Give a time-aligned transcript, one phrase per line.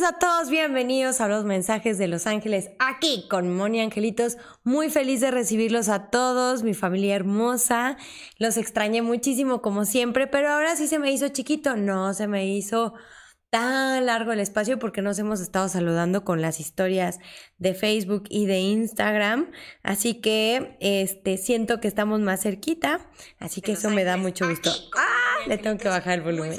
[0.00, 4.38] noches a todos, bienvenidos a los mensajes de Los Ángeles aquí con Moni Angelitos.
[4.62, 7.96] Muy feliz de recibirlos a todos, mi familia hermosa.
[8.38, 12.46] Los extrañé muchísimo como siempre, pero ahora sí se me hizo chiquito, no se me
[12.46, 12.94] hizo
[13.50, 17.18] tan largo el espacio porque nos hemos estado saludando con las historias
[17.58, 19.50] de Facebook y de Instagram,
[19.82, 24.70] así que este siento que estamos más cerquita, así que eso me da mucho gusto.
[24.96, 26.58] Ah, le tengo que bajar el volumen.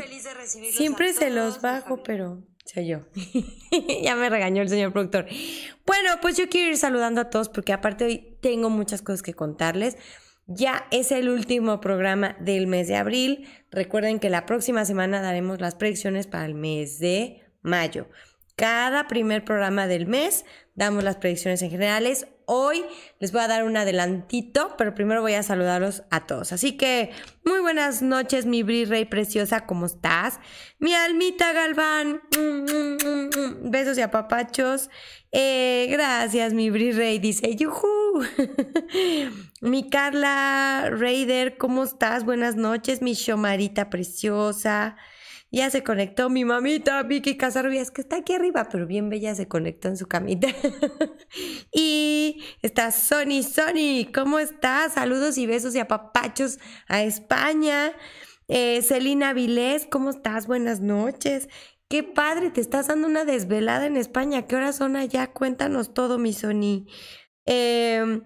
[0.73, 2.99] Siempre se los bajo, pero soy yo.
[4.03, 5.25] ya me regañó el señor productor.
[5.85, 9.33] Bueno, pues yo quiero ir saludando a todos porque aparte hoy tengo muchas cosas que
[9.33, 9.97] contarles.
[10.47, 13.47] Ya es el último programa del mes de abril.
[13.71, 18.07] Recuerden que la próxima semana daremos las predicciones para el mes de mayo.
[18.55, 22.27] Cada primer programa del mes damos las predicciones en generales.
[22.53, 22.83] Hoy
[23.21, 26.51] les voy a dar un adelantito, pero primero voy a saludarlos a todos.
[26.51, 27.11] Así que
[27.45, 30.37] muy buenas noches, mi Bri Rey preciosa, ¿cómo estás?
[30.77, 32.19] Mi Almita Galván,
[33.61, 34.89] besos y apapachos.
[35.31, 38.25] Eh, gracias, mi Bri Rey, dice yuhu.
[39.61, 42.25] mi Carla Raider, ¿cómo estás?
[42.25, 44.97] Buenas noches, mi Shomarita preciosa.
[45.53, 49.49] Ya se conectó mi mamita, Vicky Casarrubias, que está aquí arriba, pero bien bella, se
[49.49, 50.47] conectó en su camita.
[51.73, 54.93] y está Sony, Sony, ¿cómo estás?
[54.93, 57.91] Saludos y besos y apapachos a España.
[58.47, 60.47] Eh, Celina Vilés, ¿cómo estás?
[60.47, 61.49] Buenas noches.
[61.89, 64.47] Qué padre, te estás dando una desvelada en España.
[64.47, 65.33] ¿Qué horas son allá?
[65.33, 66.87] Cuéntanos todo, mi Sony.
[67.45, 68.21] Eh,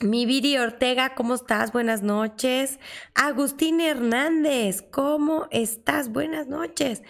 [0.00, 1.72] mi Viri Ortega, ¿cómo estás?
[1.72, 2.78] Buenas noches.
[3.14, 6.10] Agustín Hernández, ¿cómo estás?
[6.10, 7.02] Buenas noches.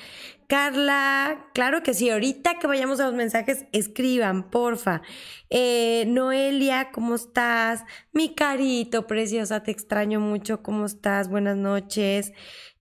[0.47, 5.03] Carla, claro que sí, ahorita que vayamos a los mensajes, escriban, porfa.
[5.51, 7.85] Eh, Noelia, ¿cómo estás?
[8.13, 11.29] Mi carito preciosa, te extraño mucho, ¿cómo estás?
[11.29, 12.33] Buenas noches.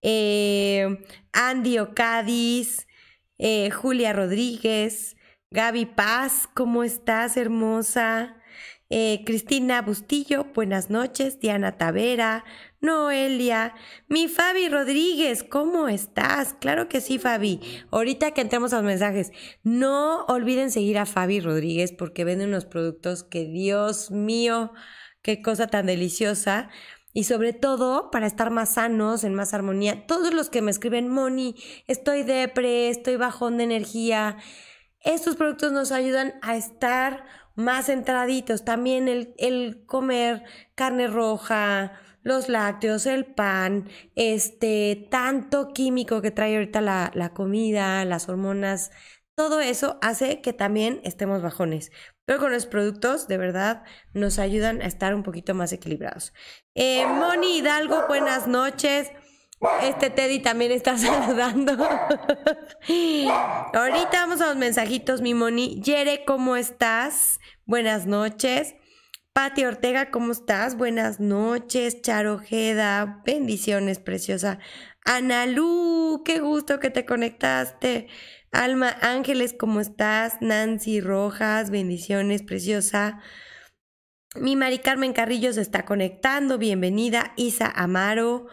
[0.01, 1.03] Eh,
[1.33, 2.87] Andy Ocadis,
[3.37, 5.17] eh, Julia Rodríguez,
[5.51, 8.36] Gaby Paz, ¿cómo estás, hermosa?
[8.89, 11.41] Eh, Cristina Bustillo, buenas noches.
[11.41, 12.45] Diana Tavera,
[12.79, 13.75] Noelia,
[14.07, 16.53] mi Fabi Rodríguez, ¿cómo estás?
[16.53, 17.59] Claro que sí, Fabi.
[17.91, 19.33] Ahorita que entremos a los mensajes,
[19.63, 24.71] no olviden seguir a Fabi Rodríguez porque vende unos productos que, Dios mío,
[25.21, 26.69] qué cosa tan deliciosa.
[27.11, 30.05] Y sobre todo para estar más sanos, en más armonía.
[30.05, 31.55] Todos los que me escriben, Moni,
[31.87, 34.37] estoy depre, estoy bajón de energía.
[35.01, 37.25] Estos productos nos ayudan a estar
[37.57, 38.63] más entraditos.
[38.63, 40.43] También el, comer
[40.75, 48.05] carne roja, los lácteos, el pan, este, tanto químico que trae ahorita la, la, comida,
[48.05, 48.91] las hormonas,
[49.35, 51.91] todo eso hace que también estemos bajones.
[52.25, 56.33] Pero con los productos, de verdad, nos ayudan a estar un poquito más equilibrados.
[56.75, 59.11] Eh, Moni Hidalgo, buenas noches.
[59.81, 61.73] Este Teddy también está saludando.
[63.73, 65.81] Ahorita vamos a los mensajitos, mi Moni.
[65.81, 67.39] Yere, ¿cómo estás?
[67.65, 68.75] Buenas noches.
[69.33, 70.77] Pati Ortega, ¿cómo estás?
[70.77, 72.01] Buenas noches.
[72.01, 74.59] Charojeda, bendiciones, preciosa.
[75.05, 78.07] Analú, qué gusto que te conectaste.
[78.51, 80.37] Alma Ángeles, ¿cómo estás?
[80.41, 83.21] Nancy Rojas, bendiciones, preciosa.
[84.35, 87.33] Mi Mari Carmen Carrillo se está conectando, bienvenida.
[87.37, 88.47] Isa Amaro,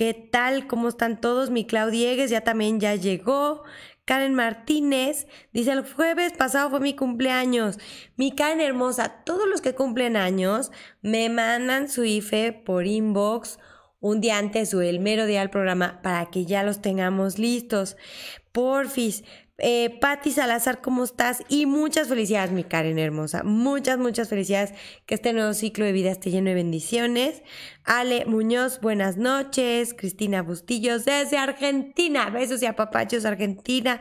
[0.00, 0.66] ¿Qué tal?
[0.66, 1.50] ¿Cómo están todos?
[1.50, 3.64] Mi Claudiegues ya también ya llegó.
[4.06, 7.78] Karen Martínez dice, el jueves pasado fue mi cumpleaños.
[8.16, 10.72] Mi Karen hermosa, todos los que cumplen años
[11.02, 13.58] me mandan su IFE por inbox
[14.00, 17.98] un día antes o el mero día del programa para que ya los tengamos listos.
[18.52, 19.22] Porfis,
[19.60, 21.42] eh, Patti Salazar, ¿cómo estás?
[21.48, 23.42] Y muchas felicidades, mi Karen hermosa.
[23.42, 24.72] Muchas, muchas felicidades.
[25.06, 27.42] Que este nuevo ciclo de vida esté lleno de bendiciones.
[27.84, 29.94] Ale Muñoz, buenas noches.
[29.94, 32.30] Cristina Bustillos, desde Argentina.
[32.30, 34.00] Besos y apapachos, Argentina.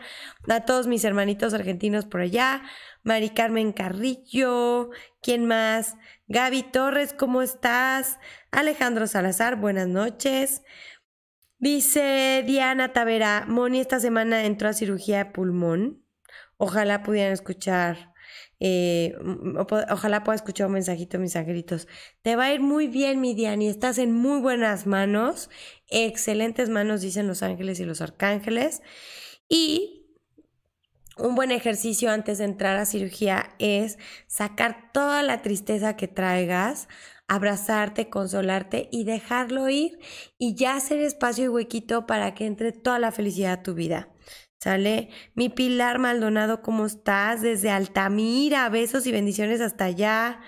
[0.49, 2.63] A todos mis hermanitos argentinos por allá.
[3.03, 4.89] Mari Carmen Carrillo.
[5.21, 5.95] ¿Quién más?
[6.27, 8.19] Gaby Torres, ¿cómo estás?
[8.51, 10.61] Alejandro Salazar, buenas noches.
[11.59, 16.05] Dice Diana Tavera, Moni esta semana entró a cirugía de pulmón.
[16.55, 18.13] Ojalá pudieran escuchar,
[18.61, 19.13] eh,
[19.89, 21.89] ojalá pueda escuchar un mensajito, mis angelitos.
[22.21, 25.49] Te va a ir muy bien, mi Diani, estás en muy buenas manos,
[25.87, 28.81] excelentes manos, dicen los ángeles y los arcángeles.
[29.49, 30.05] Y
[31.17, 33.97] un buen ejercicio antes de entrar a cirugía es
[34.27, 36.87] sacar toda la tristeza que traigas,
[37.29, 39.99] abrazarte, consolarte y dejarlo ir
[40.37, 44.09] y ya hacer espacio y huequito para que entre toda la felicidad a tu vida.
[44.59, 45.09] ¿Sale?
[45.35, 47.41] Mi Pilar Maldonado, ¿cómo estás?
[47.41, 50.41] Desde Altamira, besos y bendiciones hasta allá.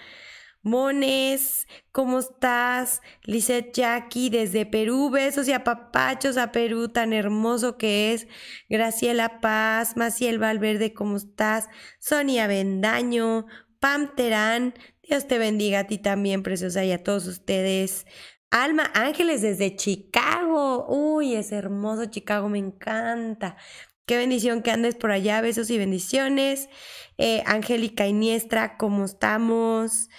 [0.63, 3.01] Mones, ¿cómo estás?
[3.24, 8.27] Lisette Jackie desde Perú, besos y apapachos a Perú, tan hermoso que es.
[8.69, 11.69] Graciela Paz, Maciel Valverde, ¿cómo estás?
[12.00, 13.48] Sonia Bendaño,
[13.80, 18.06] Pam Terán, Dios te bendiga a ti también, preciosa, y a todos ustedes.
[18.51, 20.86] Alma Ángeles desde Chicago.
[20.88, 23.57] Uy, es hermoso Chicago, me encanta.
[24.06, 26.69] Qué bendición que andes por allá, besos y bendiciones.
[27.18, 30.09] Eh, Angélica Iniestra, ¿cómo estamos?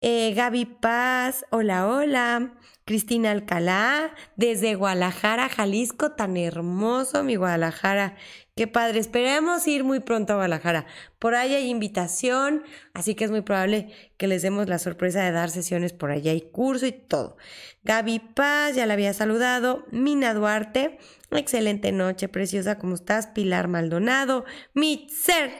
[0.00, 2.54] Eh, Gaby Paz, hola, hola.
[2.84, 8.16] Cristina Alcalá, desde Guadalajara, Jalisco, tan hermoso mi Guadalajara.
[8.58, 10.84] Qué padre, esperemos ir muy pronto a Guadalajara.
[11.20, 15.30] Por ahí hay invitación, así que es muy probable que les demos la sorpresa de
[15.30, 17.36] dar sesiones por allá y curso y todo.
[17.84, 19.86] Gaby Paz, ya la había saludado.
[19.92, 20.98] Mina Duarte,
[21.30, 23.28] excelente noche, preciosa, ¿cómo estás?
[23.28, 24.44] Pilar Maldonado,
[24.74, 25.52] Mitzer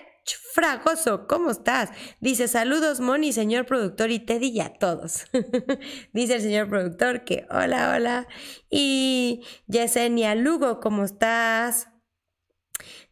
[0.53, 1.91] Fragoso, ¿cómo estás?
[2.19, 5.27] Dice, saludos Moni, señor productor y Teddy y a todos.
[6.13, 8.27] Dice el señor productor que hola, hola.
[8.69, 11.87] Y Yesenia Lugo, ¿cómo estás?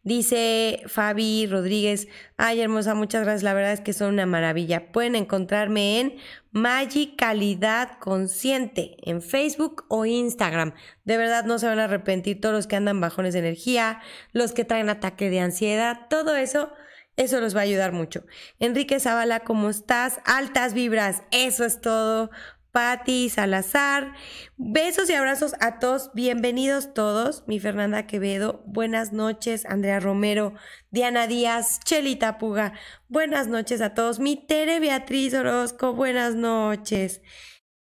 [0.07, 2.07] Dice Fabi Rodríguez,
[2.37, 4.93] ay hermosa, muchas gracias, la verdad es que son una maravilla.
[4.93, 6.15] Pueden encontrarme en
[6.53, 10.75] Magi Calidad Consciente en Facebook o Instagram.
[11.03, 13.99] De verdad no se van a arrepentir todos los que andan bajones de energía,
[14.31, 16.71] los que traen ataque de ansiedad, todo eso
[17.17, 18.23] eso los va a ayudar mucho.
[18.59, 20.21] Enrique Zavala, ¿cómo estás?
[20.23, 22.29] Altas vibras, eso es todo.
[22.77, 24.13] Patti Salazar,
[24.55, 27.43] besos y abrazos a todos, bienvenidos todos.
[27.47, 29.65] Mi Fernanda Quevedo, buenas noches.
[29.65, 30.53] Andrea Romero,
[30.91, 32.73] Diana Díaz, Chelita Puga,
[33.09, 34.19] buenas noches a todos.
[34.19, 37.23] Mi Tere Beatriz Orozco, buenas noches.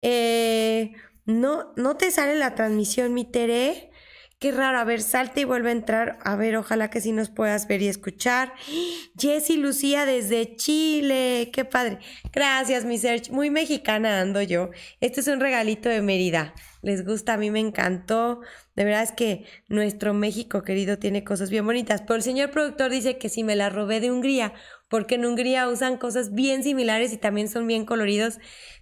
[0.00, 0.92] Eh,
[1.26, 3.90] no, no te sale la transmisión, mi Tere.
[4.44, 6.18] Qué raro, a ver, salte y vuelve a entrar.
[6.22, 8.52] A ver, ojalá que sí nos puedas ver y escuchar.
[9.18, 11.98] Jessy Lucía desde Chile, qué padre.
[12.30, 13.30] Gracias, mi search.
[13.30, 14.68] Muy mexicana ando yo.
[15.00, 16.52] Este es un regalito de Mérida.
[16.82, 18.42] Les gusta, a mí me encantó.
[18.76, 22.02] De verdad es que nuestro México querido tiene cosas bien bonitas.
[22.02, 24.52] Pero el señor productor dice que si me la robé de Hungría,
[24.90, 28.36] porque en Hungría usan cosas bien similares y también son bien coloridos.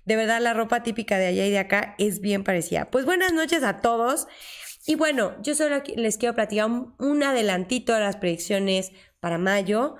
[0.06, 2.90] De verdad, la ropa típica de allá y de acá es bien parecida.
[2.90, 4.26] Pues buenas noches a todos.
[4.84, 6.68] Y bueno, yo solo les quiero platicar
[6.98, 8.90] un, adelantito de las predicciones
[9.20, 9.96] para mayo.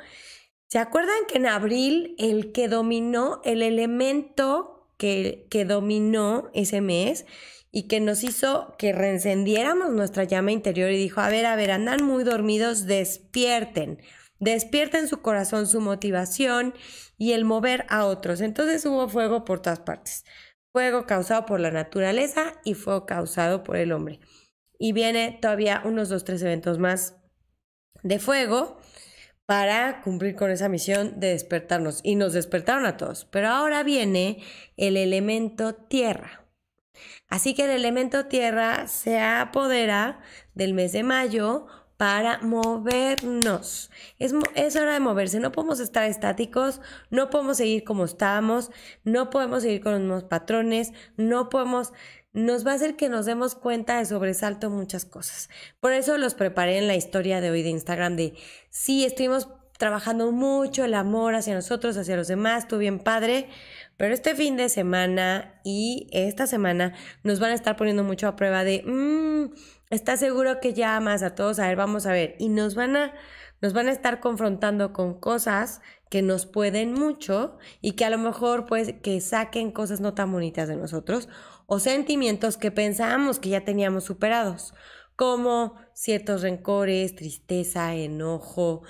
[0.68, 7.26] ¿Se acuerdan que en abril el que dominó, el elemento que, que dominó ese mes
[7.70, 11.70] y que nos hizo que reencendiéramos nuestra llama interior y dijo, a ver, a ver,
[11.70, 14.02] andan muy dormidos, despierten,
[14.40, 16.74] despierten su corazón, su motivación
[17.18, 18.40] y el mover a otros.
[18.40, 20.24] Entonces hubo fuego por todas partes.
[20.72, 24.18] Fuego causado por la naturaleza y fuego causado por el hombre
[24.82, 27.14] y viene todavía unos dos, tres eventos más
[28.02, 28.80] de fuego
[29.46, 32.00] para cumplir con esa misión de despertarnos.
[32.02, 33.24] Y nos despertaron a todos.
[33.26, 34.42] Pero ahora viene
[34.76, 36.48] el elemento tierra.
[37.28, 40.18] Así que el elemento tierra se apodera
[40.54, 43.92] del mes de mayo para movernos.
[44.18, 45.38] Es, es, hora de moverse.
[45.38, 48.72] No podemos estar estáticos, no podemos seguir como estábamos,
[49.04, 51.92] no podemos seguir con los mismos patrones, no podemos
[52.32, 55.50] nos va a hacer que nos demos cuenta de sobresalto muchas cosas.
[55.80, 58.34] Por eso los preparé en la historia de hoy de Instagram de
[58.70, 59.48] sí, estuvimos
[59.78, 63.48] trabajando mucho el amor hacia nosotros, hacia los demás, estuvo bien padre,
[63.96, 68.36] pero este fin de semana y esta semana nos van a estar poniendo mucho a
[68.36, 69.52] prueba de, mmm,
[69.90, 71.58] ¿estás seguro que llamas a todos?
[71.58, 72.36] A ver, vamos a ver.
[72.38, 73.12] Y nos van a,
[73.60, 78.18] nos van a estar confrontando con cosas que nos pueden mucho y que a lo
[78.18, 81.28] mejor pues que saquen cosas no tan bonitas de nosotros
[81.66, 84.74] o sentimientos que pensábamos que ya teníamos superados,
[85.16, 88.82] como ciertos rencores, tristeza, enojo.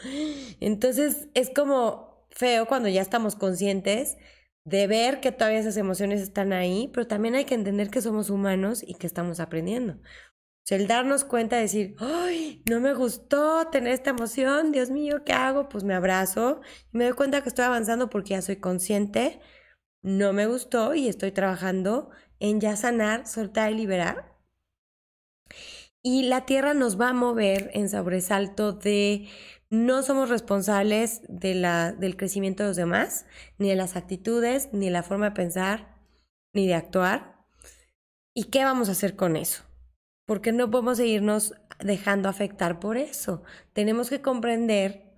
[0.60, 4.16] Entonces es como feo cuando ya estamos conscientes
[4.64, 8.30] de ver que todavía esas emociones están ahí, pero también hay que entender que somos
[8.30, 9.94] humanos y que estamos aprendiendo.
[9.94, 12.62] O sea, el darnos cuenta de decir, ¡ay!
[12.70, 15.68] No me gustó tener esta emoción, Dios mío, ¿qué hago?
[15.68, 16.60] Pues me abrazo
[16.92, 19.40] y me doy cuenta que estoy avanzando porque ya soy consciente,
[20.02, 22.10] no me gustó y estoy trabajando
[22.42, 24.36] en ya sanar, soltar y liberar.
[26.02, 29.28] Y la tierra nos va a mover en sobresalto de
[29.70, 33.26] no somos responsables de la, del crecimiento de los demás,
[33.58, 35.96] ni de las actitudes, ni de la forma de pensar,
[36.52, 37.46] ni de actuar.
[38.34, 39.62] ¿Y qué vamos a hacer con eso?
[40.26, 43.44] Porque no podemos seguirnos dejando afectar por eso.
[43.72, 45.14] Tenemos que comprender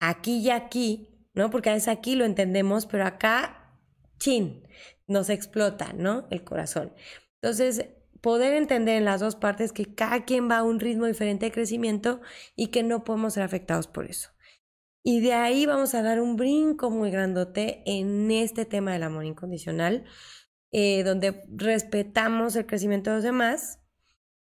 [0.00, 1.50] aquí y aquí, ¿no?
[1.50, 3.61] Porque veces aquí lo entendemos, pero acá,
[4.22, 4.62] chin,
[5.08, 6.26] nos explota, ¿no?
[6.30, 6.92] El corazón.
[7.40, 7.88] Entonces,
[8.20, 11.52] poder entender en las dos partes que cada quien va a un ritmo diferente de
[11.52, 12.20] crecimiento
[12.54, 14.30] y que no podemos ser afectados por eso.
[15.04, 19.24] Y de ahí vamos a dar un brinco muy grandote en este tema del amor
[19.24, 20.04] incondicional,
[20.70, 23.81] eh, donde respetamos el crecimiento de los demás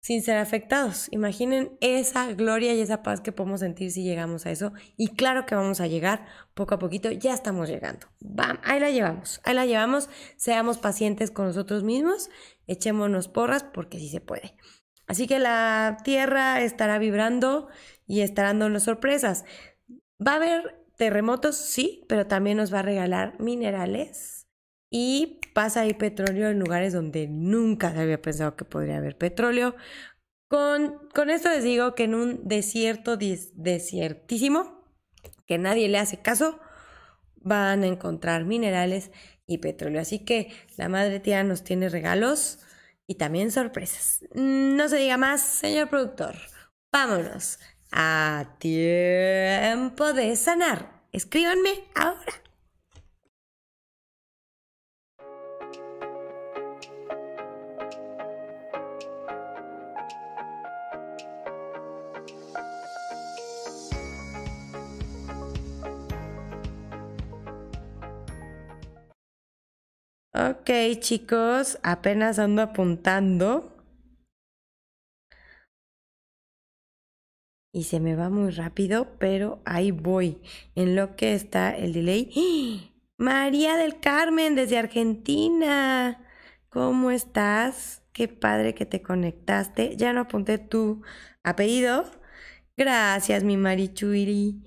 [0.01, 1.09] sin ser afectados.
[1.11, 4.73] Imaginen esa gloria y esa paz que podemos sentir si llegamos a eso.
[4.97, 8.07] Y claro que vamos a llegar poco a poquito, ya estamos llegando.
[8.63, 10.09] ahí la llevamos, ahí la llevamos.
[10.37, 12.31] Seamos pacientes con nosotros mismos,
[12.67, 14.55] echémonos porras porque sí se puede.
[15.07, 17.69] Así que la tierra estará vibrando
[18.07, 19.45] y estará dándonos sorpresas.
[20.25, 24.47] Va a haber terremotos, sí, pero también nos va a regalar minerales
[24.91, 29.75] y pasa ahí petróleo en lugares donde nunca se había pensado que podría haber petróleo.
[30.49, 34.85] Con, con esto les digo que en un desierto desiertísimo,
[35.47, 36.59] que nadie le hace caso,
[37.37, 39.11] van a encontrar minerales
[39.47, 40.01] y petróleo.
[40.01, 42.61] Así que la Madre Tierra nos tiene regalos
[43.07, 44.25] y también sorpresas.
[44.35, 46.37] No se diga más, señor productor.
[46.93, 47.59] Vámonos
[47.93, 51.03] a tiempo de sanar.
[51.13, 52.50] Escríbanme ahora.
[70.41, 70.71] Ok,
[71.01, 73.77] chicos, apenas ando apuntando.
[77.75, 80.41] Y se me va muy rápido, pero ahí voy.
[80.75, 82.31] En lo que está el delay.
[82.35, 82.91] ¡Ah!
[83.19, 86.27] María del Carmen, desde Argentina.
[86.71, 88.03] ¿Cómo estás?
[88.15, 89.95] Qué padre que te conectaste.
[89.99, 91.03] Ya no apunté tu
[91.43, 92.07] apellido.
[92.79, 94.63] Gracias, mi Marichuiri.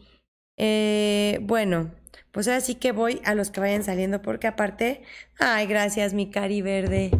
[0.56, 1.92] Eh, bueno,
[2.34, 5.04] pues ahora sí que voy a los que vayan saliendo porque aparte,
[5.40, 7.12] ay, gracias mi cari verde.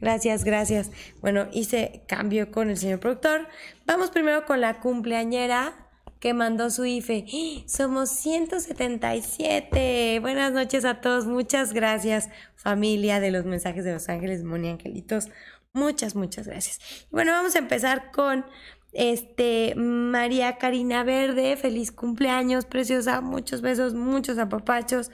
[0.00, 0.90] Gracias, gracias.
[1.20, 3.48] Bueno, hice cambio con el señor productor.
[3.84, 5.74] Vamos primero con la cumpleañera
[6.20, 7.26] que mandó su IFE.
[7.66, 10.20] Somos 177.
[10.20, 11.26] Buenas noches a todos.
[11.26, 15.30] Muchas gracias, familia de los mensajes de Los Ángeles, Moni Angelitos.
[15.72, 17.08] Muchas, muchas gracias.
[17.10, 18.44] Bueno, vamos a empezar con
[18.92, 25.10] este, María Karina Verde, feliz cumpleaños, preciosa, muchos besos, muchos apapachos.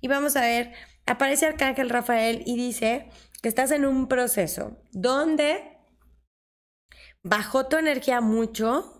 [0.00, 0.72] Y vamos a ver,
[1.06, 3.10] aparece Arcángel Rafael y dice
[3.42, 5.78] que estás en un proceso donde
[7.22, 8.98] bajó tu energía mucho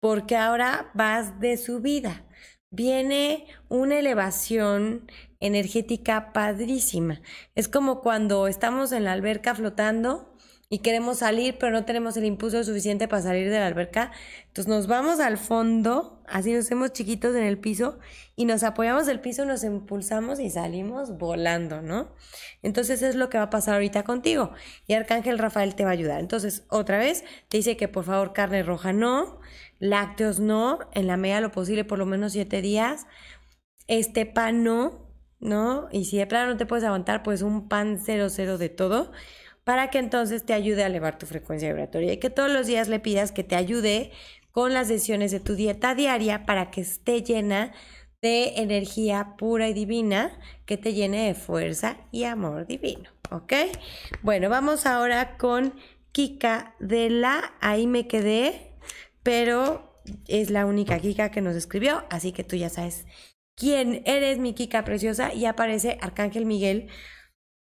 [0.00, 2.24] porque ahora vas de subida.
[2.72, 5.10] Viene una elevación
[5.40, 7.20] energética padrísima.
[7.54, 10.29] Es como cuando estamos en la alberca flotando
[10.72, 14.12] y queremos salir, pero no tenemos el impulso suficiente para salir de la alberca.
[14.46, 17.98] Entonces nos vamos al fondo, así nos hacemos chiquitos en el piso
[18.36, 22.14] y nos apoyamos del piso, nos impulsamos y salimos volando, ¿no?
[22.62, 24.52] Entonces es lo que va a pasar ahorita contigo.
[24.86, 26.20] Y Arcángel Rafael te va a ayudar.
[26.20, 29.40] Entonces, otra vez, te dice que por favor carne roja no,
[29.80, 33.08] lácteos no, en la medida lo posible por lo menos siete días,
[33.88, 35.10] este pan no,
[35.40, 35.88] ¿no?
[35.90, 39.10] Y si de plano no te puedes aguantar, pues un pan cero cero de todo
[39.64, 42.88] para que entonces te ayude a elevar tu frecuencia vibratoria y que todos los días
[42.88, 44.10] le pidas que te ayude
[44.52, 47.72] con las decisiones de tu dieta diaria para que esté llena
[48.22, 53.52] de energía pura y divina que te llene de fuerza y amor divino, ¿ok?
[54.22, 55.74] Bueno, vamos ahora con
[56.12, 58.72] Kika de la, ahí me quedé,
[59.22, 63.06] pero es la única Kika que nos escribió, así que tú ya sabes
[63.54, 66.88] quién eres, mi Kika preciosa, y aparece Arcángel Miguel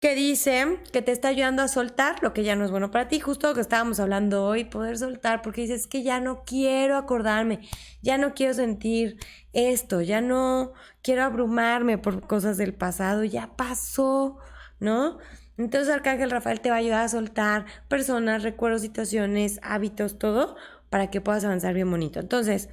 [0.01, 3.07] que dice que te está ayudando a soltar lo que ya no es bueno para
[3.07, 6.97] ti, justo lo que estábamos hablando hoy, poder soltar, porque dices que ya no quiero
[6.97, 7.59] acordarme,
[8.01, 9.17] ya no quiero sentir
[9.53, 14.39] esto, ya no quiero abrumarme por cosas del pasado, ya pasó,
[14.79, 15.19] ¿no?
[15.57, 20.55] Entonces Arcángel Rafael te va a ayudar a soltar personas, recuerdos, situaciones, hábitos, todo,
[20.89, 22.19] para que puedas avanzar bien bonito.
[22.19, 22.69] Entonces,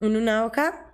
[0.00, 0.87] en una hoja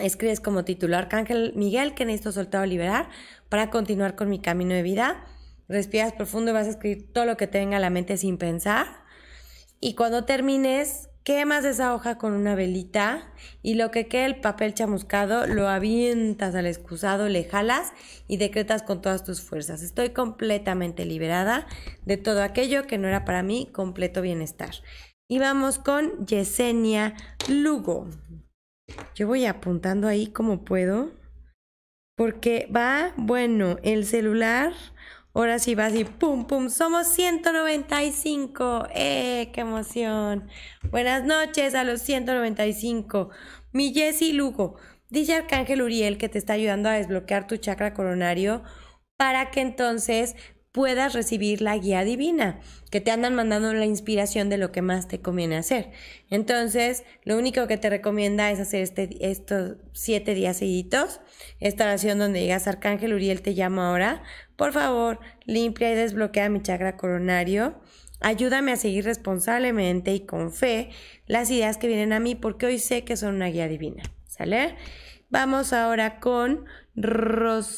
[0.00, 3.10] escribes como titular Arcángel Miguel que necesito soltar o liberar
[3.48, 5.24] para continuar con mi camino de vida.
[5.68, 8.38] Respiras profundo y vas a escribir todo lo que te venga a la mente sin
[8.38, 8.86] pensar.
[9.80, 13.32] Y cuando termines, quemas esa hoja con una velita
[13.62, 17.92] y lo que quede el papel chamuscado lo avientas al excusado, le jalas
[18.28, 19.82] y decretas con todas tus fuerzas.
[19.82, 21.66] Estoy completamente liberada
[22.04, 24.74] de todo aquello que no era para mí completo bienestar.
[25.28, 27.14] Y vamos con Yesenia
[27.48, 28.08] Lugo.
[29.14, 31.10] Yo voy apuntando ahí como puedo.
[32.16, 34.72] Porque va, bueno, el celular,
[35.32, 38.86] ahora sí va así, pum, pum, somos 195.
[38.94, 40.48] ¡Eh, qué emoción!
[40.90, 43.30] Buenas noches a los 195.
[43.72, 44.76] Mi Jessy Lugo,
[45.08, 48.62] dice Arcángel Uriel que te está ayudando a desbloquear tu chakra coronario
[49.16, 50.36] para que entonces
[50.72, 52.58] puedas recibir la guía divina,
[52.90, 55.90] que te andan mandando la inspiración de lo que más te conviene hacer.
[56.30, 61.20] Entonces, lo único que te recomienda es hacer este, estos siete días seguidos,
[61.60, 64.22] esta oración donde digas, Arcángel Uriel, te llamo ahora,
[64.56, 67.78] por favor, limpia y desbloquea mi chakra coronario.
[68.20, 70.88] Ayúdame a seguir responsablemente y con fe
[71.26, 74.04] las ideas que vienen a mí porque hoy sé que son una guía divina.
[74.26, 74.76] ¿Sale?
[75.28, 76.64] Vamos ahora con
[76.94, 77.72] Rosamari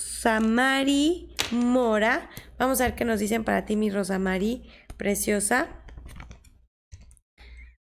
[1.52, 2.30] Mora.
[2.58, 4.62] Vamos a ver qué nos dicen para ti, mi Rosamari
[4.96, 5.68] preciosa.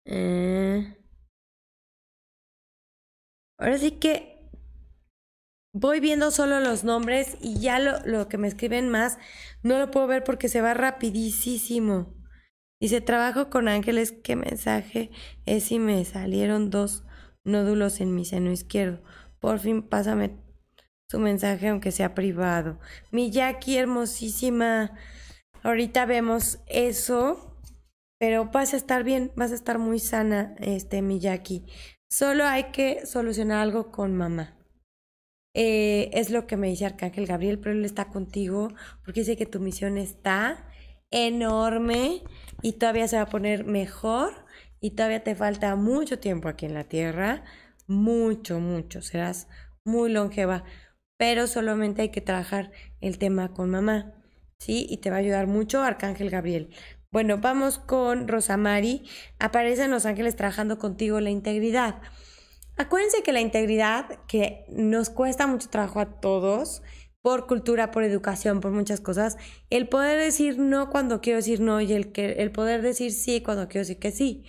[0.05, 0.97] Eh,
[3.57, 4.49] ahora sí que
[5.73, 9.17] voy viendo solo los nombres y ya lo, lo, que me escriben más
[9.63, 12.13] no lo puedo ver porque se va rapidísimo.
[12.81, 15.09] Dice, trabajo con ángeles, ¿qué mensaje
[15.45, 17.05] es si me salieron dos
[17.45, 19.01] nódulos en mi seno izquierdo?
[19.39, 20.42] Por fin pásame
[21.13, 22.79] su mensaje aunque sea privado.
[23.11, 24.97] Mi Jackie hermosísima,
[25.61, 27.55] ahorita vemos eso,
[28.17, 31.67] pero vas a estar bien, vas a estar muy sana, este, mi Jackie.
[32.09, 34.57] Solo hay que solucionar algo con mamá.
[35.53, 38.69] Eh, es lo que me dice Arcángel Gabriel, pero él está contigo
[39.05, 40.67] porque dice que tu misión está
[41.11, 42.23] enorme
[42.63, 44.33] y todavía se va a poner mejor
[44.81, 47.43] y todavía te falta mucho tiempo aquí en la tierra,
[47.85, 49.47] mucho, mucho, serás
[49.85, 50.63] muy longeva,
[51.23, 54.11] pero solamente hay que trabajar el tema con mamá,
[54.59, 54.85] ¿sí?
[54.89, 56.75] Y te va a ayudar mucho Arcángel Gabriel.
[57.13, 59.07] Bueno, vamos con Rosamari.
[59.39, 62.01] Aparecen los ángeles trabajando contigo la integridad.
[62.75, 66.83] Acuérdense que la integridad, que nos cuesta mucho trabajo a todos,
[67.21, 69.37] por cultura, por educación, por muchas cosas,
[69.69, 73.69] el poder decir no cuando quiero decir no y el, el poder decir sí cuando
[73.69, 74.43] quiero decir que sí,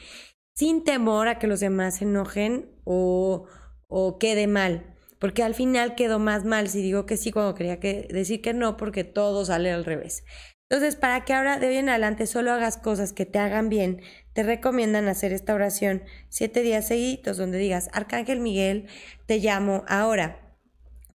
[0.57, 3.47] sin temor a que los demás se enojen o,
[3.87, 4.94] o quede mal.
[5.19, 8.55] Porque al final quedo más mal si digo que sí cuando quería que decir que
[8.55, 10.25] no, porque todo sale al revés.
[10.69, 14.01] Entonces, para que ahora de hoy en adelante solo hagas cosas que te hagan bien,
[14.33, 18.89] te recomiendan hacer esta oración siete días seguidos, donde digas, Arcángel Miguel,
[19.27, 20.59] te llamo ahora.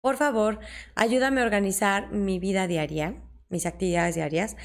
[0.01, 0.59] Por favor,
[0.95, 3.15] ayúdame a organizar mi vida diaria,
[3.49, 4.57] mis actividades diarias,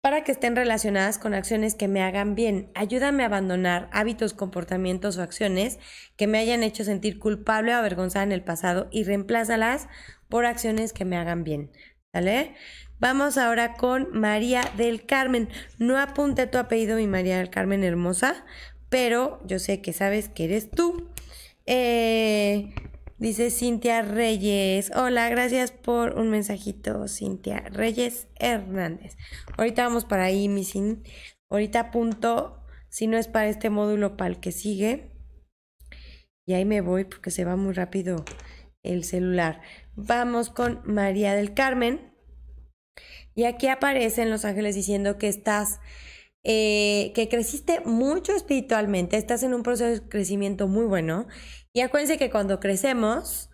[0.00, 2.70] para que estén relacionadas con acciones que me hagan bien.
[2.74, 5.78] Ayúdame a abandonar hábitos, comportamientos o acciones
[6.16, 9.88] que me hayan hecho sentir culpable o avergonzada en el pasado y reemplázalas
[10.28, 11.70] por acciones que me hagan bien.
[12.12, 12.54] ¿Vale?
[12.98, 15.48] Vamos ahora con María del Carmen.
[15.78, 18.44] No apunte tu apellido, mi María del Carmen hermosa,
[18.88, 21.10] pero yo sé que sabes que eres tú.
[21.66, 22.74] Eh,
[23.20, 24.90] Dice Cintia Reyes.
[24.96, 29.18] Hola, gracias por un mensajito, Cintia Reyes Hernández.
[29.58, 31.02] Ahorita vamos para ahí, mi sin.
[31.50, 35.10] Ahorita apunto, si no es para este módulo, para el que sigue.
[36.46, 38.24] Y ahí me voy porque se va muy rápido
[38.82, 39.60] el celular.
[39.96, 42.14] Vamos con María del Carmen.
[43.34, 45.80] Y aquí aparecen los ángeles diciendo que estás,
[46.42, 51.26] eh, que creciste mucho espiritualmente, estás en un proceso de crecimiento muy bueno
[51.72, 53.50] y acuérdense que cuando crecemos,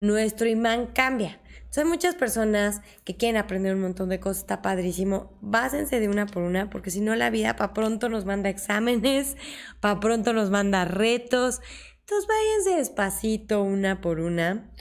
[0.00, 1.40] nuestro imán cambia.
[1.70, 5.38] Entonces hay muchas personas que quieren aprender un montón de cosas, está padrísimo.
[5.40, 9.36] Básense de una por una, porque si no la vida para pronto nos manda exámenes,
[9.80, 11.60] para pronto nos manda retos.
[12.00, 14.72] Entonces váyanse despacito una por una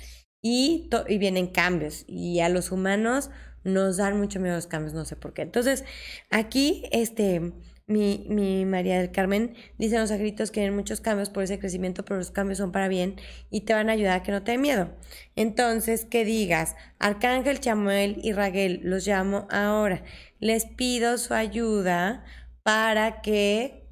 [0.41, 2.06] y, y vienen cambios.
[2.08, 3.30] Y a los humanos
[3.63, 5.43] nos dan mucho miedo los cambios, no sé por qué.
[5.43, 5.84] Entonces
[6.32, 7.54] aquí, este
[7.89, 12.06] mi, mi María del Carmen dice los agritos que hay muchos cambios por ese crecimiento,
[12.06, 13.15] pero los cambios son para bien
[13.49, 14.91] y te van a ayudar a que no te dé miedo.
[15.36, 20.04] Entonces, que digas, Arcángel Chamuel y Raguel, los llamo ahora.
[20.39, 22.23] Les pido su ayuda
[22.62, 23.89] para que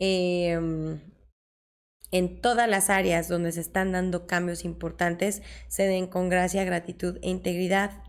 [0.00, 0.98] em,
[2.10, 7.18] en todas las áreas donde se están dando cambios importantes se den con gracia, gratitud
[7.20, 8.02] e integridad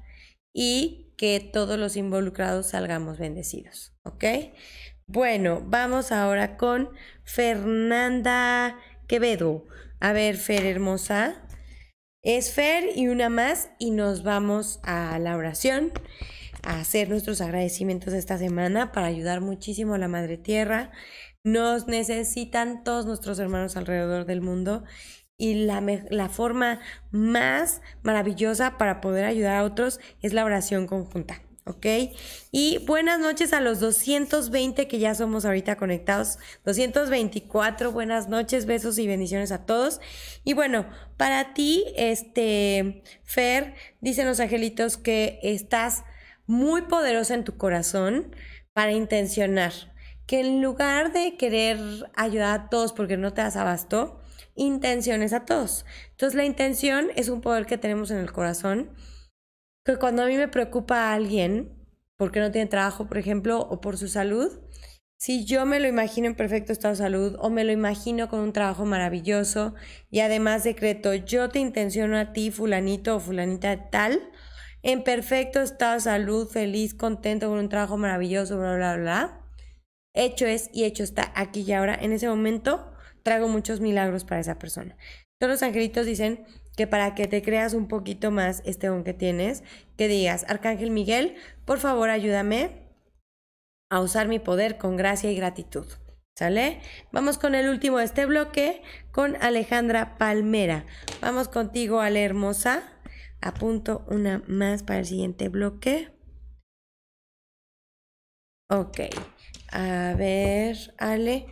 [0.54, 4.23] y que todos los involucrados salgamos bendecidos, ¿ok?
[5.05, 6.91] Bueno, vamos ahora con
[7.25, 9.65] Fernanda Quevedo.
[9.99, 11.45] A ver, Fer hermosa.
[12.21, 15.91] Es Fer y una más y nos vamos a la oración,
[16.63, 20.93] a hacer nuestros agradecimientos esta semana para ayudar muchísimo a la Madre Tierra.
[21.43, 24.86] Nos necesitan todos nuestros hermanos alrededor del mundo
[25.39, 26.80] y la, la, forma
[27.12, 31.41] más maravillosa para poder ayudar a otros es la oración conjunta.
[31.69, 31.86] ¿ok?
[32.52, 38.97] Y buenas noches a los 220 que ya somos ahorita conectados, 224, buenas noches, besos
[38.97, 40.02] y bendiciones a todos.
[40.43, 46.04] Y bueno, para ti, este, Fer, dicen los angelitos que estás
[46.47, 48.36] muy poderosa en tu corazón
[48.73, 49.71] para intencionar,
[50.25, 51.80] que en lugar de querer
[52.15, 54.18] ayudar a todos porque no te das abasto,
[54.60, 55.86] intenciones a todos.
[56.12, 58.91] Entonces la intención es un poder que tenemos en el corazón
[59.86, 61.74] que cuando a mí me preocupa a alguien,
[62.17, 64.60] porque no tiene trabajo, por ejemplo, o por su salud,
[65.17, 68.39] si yo me lo imagino en perfecto estado de salud o me lo imagino con
[68.39, 69.74] un trabajo maravilloso
[70.10, 74.22] y además decreto, yo te intenciono a ti, fulanito o fulanita tal,
[74.82, 79.45] en perfecto estado de salud, feliz, contento con un trabajo maravilloso, bla, bla, bla.
[80.13, 81.95] Hecho es y hecho está aquí y ahora.
[81.95, 82.88] En ese momento
[83.30, 84.98] traigo muchos milagros para esa persona.
[85.39, 89.13] Todos los angelitos dicen que para que te creas un poquito más este don que
[89.13, 89.63] tienes,
[89.98, 92.89] que digas, Arcángel Miguel, por favor ayúdame
[93.92, 95.86] a usar mi poder con gracia y gratitud.
[96.36, 96.82] ¿Sale?
[97.12, 100.86] Vamos con el último de este bloque, con Alejandra Palmera.
[101.22, 102.82] Vamos contigo, Ale Hermosa.
[103.42, 106.12] Apunto una más para el siguiente bloque.
[108.72, 109.02] Ok.
[109.72, 111.46] A ver, Ale.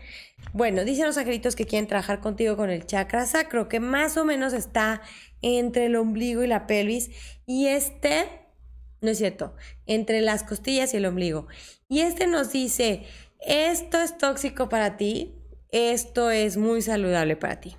[0.57, 4.25] Bueno, dicen los angelitos que quieren trabajar contigo con el chakra sacro, que más o
[4.25, 5.03] menos está
[5.43, 7.11] entre el ombligo y la pelvis.
[7.45, 8.25] Y este
[8.99, 9.53] no es cierto,
[9.85, 11.45] entre las costillas y el ombligo.
[11.87, 13.03] Y este nos dice,
[13.39, 15.35] esto es tóxico para ti,
[15.69, 17.75] esto es muy saludable para ti.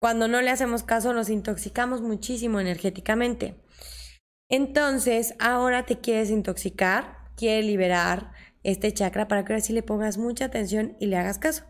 [0.00, 3.56] Cuando no le hacemos caso nos intoxicamos muchísimo energéticamente.
[4.48, 8.30] Entonces, ahora te quieres intoxicar, quieres liberar
[8.62, 11.64] este chakra para que ahora sí le pongas mucha atención y le hagas caso.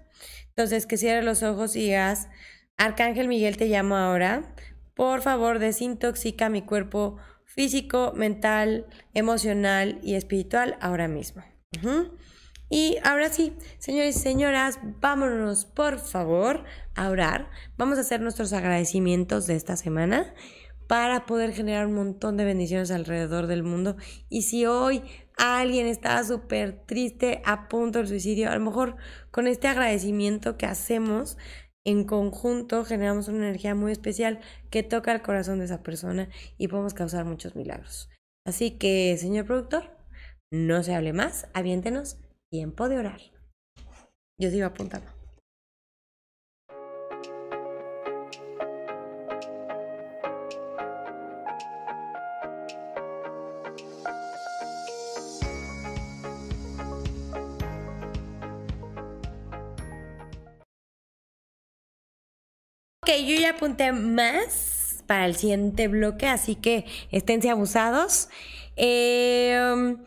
[0.61, 2.29] Entonces, que cierres los ojos y digas,
[2.77, 4.55] Arcángel Miguel te llamo ahora,
[4.93, 11.43] por favor desintoxica mi cuerpo físico, mental, emocional y espiritual ahora mismo.
[12.69, 17.49] Y ahora sí, señores y señoras, vámonos por favor a orar.
[17.79, 20.35] Vamos a hacer nuestros agradecimientos de esta semana
[20.89, 23.97] para poder generar un montón de bendiciones alrededor del mundo.
[24.29, 25.03] Y si hoy
[25.41, 28.97] alguien está súper triste, a punto del suicidio, a lo mejor
[29.31, 31.39] con este agradecimiento que hacemos,
[31.85, 36.69] en conjunto generamos una energía muy especial que toca el corazón de esa persona y
[36.69, 38.11] podemos causar muchos milagros.
[38.47, 39.97] Así que, señor productor,
[40.53, 42.19] no se hable más, aviéntenos
[42.51, 43.21] tiempo de orar.
[44.39, 45.20] Yo sigo apuntando.
[63.19, 68.29] Yo ya apunté más para el siguiente bloque, así que esténse abusados.
[68.77, 69.99] Em,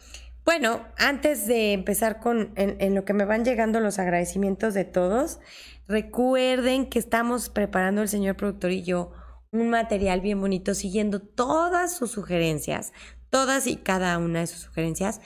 [0.45, 5.39] bueno, antes de empezar con en, lo que me van llegando los agradecimientos de todos,
[5.87, 9.11] recuerden que estamos preparando el señor productor y yo
[9.51, 12.93] un material bien bonito siguiendo todas sus sugerencias,
[13.29, 15.21] todas y cada una de sus sugerencias.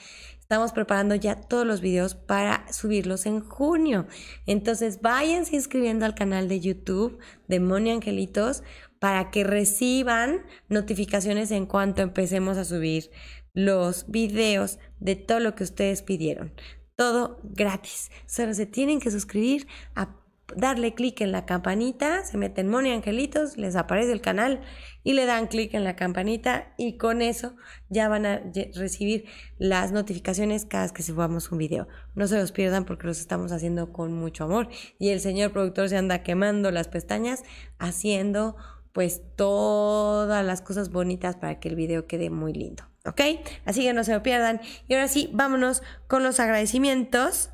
[0.50, 4.06] Estamos preparando ya todos los videos para subirlos en junio.
[4.46, 8.62] Entonces váyanse inscribiendo al canal de YouTube de Moni Angelitos
[8.98, 13.10] para que reciban notificaciones en cuanto empecemos a subir
[13.52, 16.54] los videos de todo lo que ustedes pidieron.
[16.96, 18.10] Todo gratis.
[18.24, 20.17] Solo se tienen que suscribir a
[20.56, 24.60] darle clic en la campanita, se meten Moni Angelitos, les aparece el canal
[25.04, 27.54] y le dan clic en la campanita y con eso
[27.88, 28.42] ya van a
[28.74, 29.26] recibir
[29.58, 31.88] las notificaciones cada vez que subamos un video.
[32.14, 35.88] No se los pierdan porque los estamos haciendo con mucho amor y el señor productor
[35.88, 37.44] se anda quemando las pestañas
[37.78, 38.56] haciendo
[38.92, 42.84] pues todas las cosas bonitas para que el video quede muy lindo.
[43.06, 43.20] ¿Ok?
[43.64, 44.60] Así que no se lo pierdan.
[44.88, 47.50] Y ahora sí, vámonos con los agradecimientos.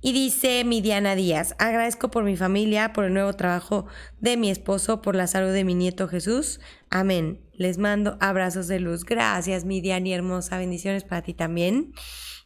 [0.00, 3.86] Y dice Midiana Díaz, agradezco por mi familia, por el nuevo trabajo
[4.20, 6.60] de mi esposo, por la salud de mi nieto Jesús.
[6.90, 7.44] Amén.
[7.52, 9.04] Les mando abrazos de luz.
[9.04, 10.58] Gracias, Midiani hermosa.
[10.58, 11.92] Bendiciones para ti también.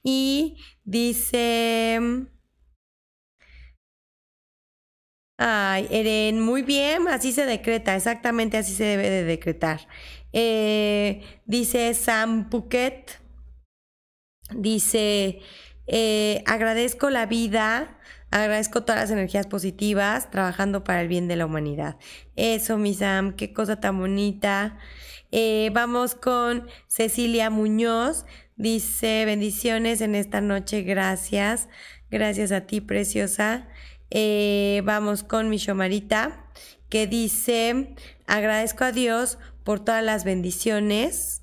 [0.03, 2.29] Y dice...
[5.45, 9.89] Ay, Eren, muy bien, así se decreta, exactamente así se debe de decretar.
[10.33, 13.21] Eh, dice Sam Puket,
[14.55, 15.41] dice,
[15.87, 17.99] eh, agradezco la vida,
[18.31, 21.97] agradezco todas las energías positivas, trabajando para el bien de la humanidad.
[22.37, 24.79] Eso, mi Sam, qué cosa tan bonita.
[25.31, 28.25] Eh, vamos con Cecilia Muñoz.
[28.57, 31.69] Dice, bendiciones en esta noche, gracias.
[32.11, 33.69] Gracias a ti, preciosa.
[34.11, 36.45] Eh, vamos con mi Shomarita,
[36.91, 37.95] que dice,
[38.27, 41.42] agradezco a Dios por todas las bendiciones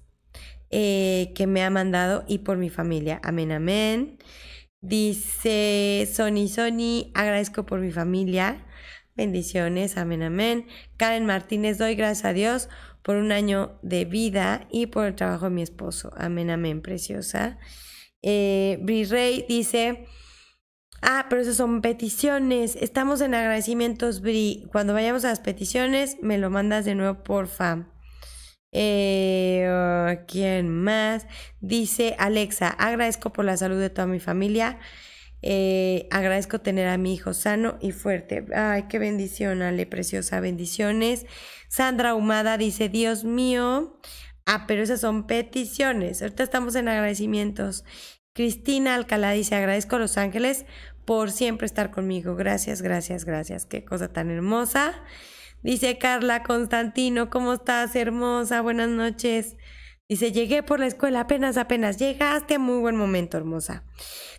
[0.71, 3.19] eh, que me ha mandado y por mi familia.
[3.23, 4.17] Amén, amén.
[4.82, 8.65] Dice Sony, Sony, agradezco por mi familia.
[9.15, 10.67] Bendiciones, amén, amén.
[10.95, 12.69] Karen Martínez, doy gracias a Dios
[13.01, 16.13] por un año de vida y por el trabajo de mi esposo.
[16.15, 17.58] Amén, amén, preciosa.
[18.21, 20.05] Eh, Bri Rey dice,
[21.01, 22.75] ah, pero esas son peticiones.
[22.75, 24.67] Estamos en agradecimientos, Bri.
[24.71, 27.88] Cuando vayamos a las peticiones, me lo mandas de nuevo, porfa.
[28.71, 31.27] Eh, ¿Quién más?
[31.60, 34.79] Dice Alexa, agradezco por la salud de toda mi familia.
[35.41, 38.45] Eh, agradezco tener a mi hijo sano y fuerte.
[38.53, 41.25] Ay, qué bendición, Ale, preciosa, bendiciones.
[41.69, 43.99] Sandra Humada dice, Dios mío.
[44.45, 46.21] Ah, pero esas son peticiones.
[46.21, 47.86] Ahorita estamos en agradecimientos.
[48.34, 50.65] Cristina Alcalá dice, agradezco a los ángeles
[51.05, 52.36] por siempre estar conmigo.
[52.36, 53.65] Gracias, gracias, gracias.
[53.65, 54.93] Qué cosa tan hermosa.
[55.62, 58.62] Dice Carla Constantino, ¿cómo estás, hermosa?
[58.62, 59.58] Buenas noches.
[60.08, 61.98] Dice, llegué por la escuela, apenas, apenas.
[61.98, 63.84] Llegaste muy buen momento, hermosa.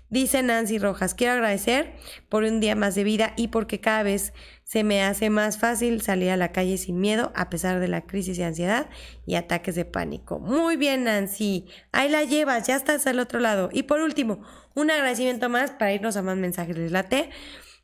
[0.09, 1.93] Dice Nancy Rojas, quiero agradecer
[2.31, 4.33] por un día más de vida y porque cada vez
[4.65, 8.07] se me hace más fácil salir a la calle sin miedo a pesar de la
[8.07, 8.89] crisis de ansiedad
[9.27, 10.41] y ataques de pánico.
[10.41, 11.67] Muy bien, Nancy.
[11.93, 13.69] Ahí la llevas, ya estás al otro lado.
[13.73, 14.43] Y por último,
[14.75, 16.79] un agradecimiento más para irnos a más mensajes.
[16.79, 17.29] Les late.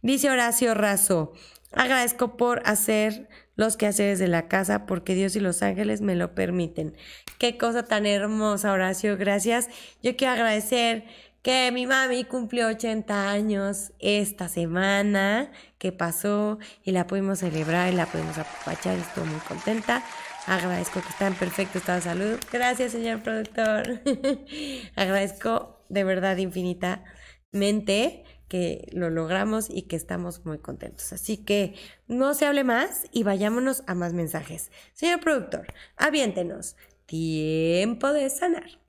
[0.03, 1.33] Dice Horacio Razo,
[1.73, 6.35] agradezco por hacer los quehaceres de la casa porque Dios y los ángeles me lo
[6.35, 6.95] permiten.
[7.39, 9.17] Qué cosa tan hermosa, Horacio.
[9.17, 9.69] Gracias.
[10.03, 11.05] Yo quiero agradecer
[11.43, 17.97] que mi mami cumplió 80 años esta semana que pasó y la pudimos celebrar y
[17.97, 18.99] la pudimos apapachar.
[18.99, 20.03] Estoy muy contenta.
[20.47, 22.39] Agradezco que está en perfecto estado de salud.
[22.53, 24.01] Gracias, señor productor.
[24.97, 31.13] Agradezco de verdad infinitamente que lo logramos y que estamos muy contentos.
[31.13, 31.75] Así que
[32.07, 34.71] no se hable más y vayámonos a más mensajes.
[34.93, 36.77] Señor productor, aviéntenos.
[37.07, 38.81] Tiempo de sanar.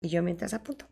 [0.00, 0.86] Y yo mientras apunto.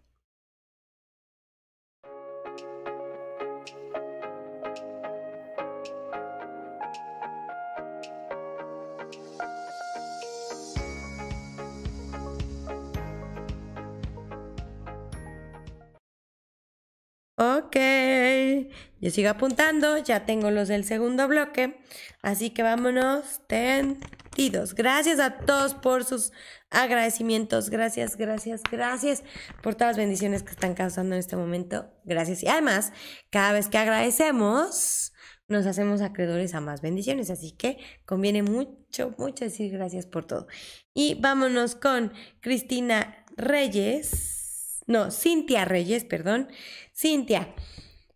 [17.74, 21.80] Ok, yo sigo apuntando, ya tengo los del segundo bloque,
[22.22, 24.76] así que vámonos tendidos.
[24.76, 26.30] Gracias a todos por sus
[26.70, 29.24] agradecimientos, gracias, gracias, gracias
[29.60, 32.44] por todas las bendiciones que están causando en este momento, gracias.
[32.44, 32.92] Y además,
[33.30, 35.12] cada vez que agradecemos,
[35.48, 40.46] nos hacemos acreedores a más bendiciones, así que conviene mucho, mucho decir gracias por todo.
[40.94, 44.43] Y vámonos con Cristina Reyes
[44.86, 46.48] no, Cintia Reyes, perdón.
[46.94, 47.54] Cintia,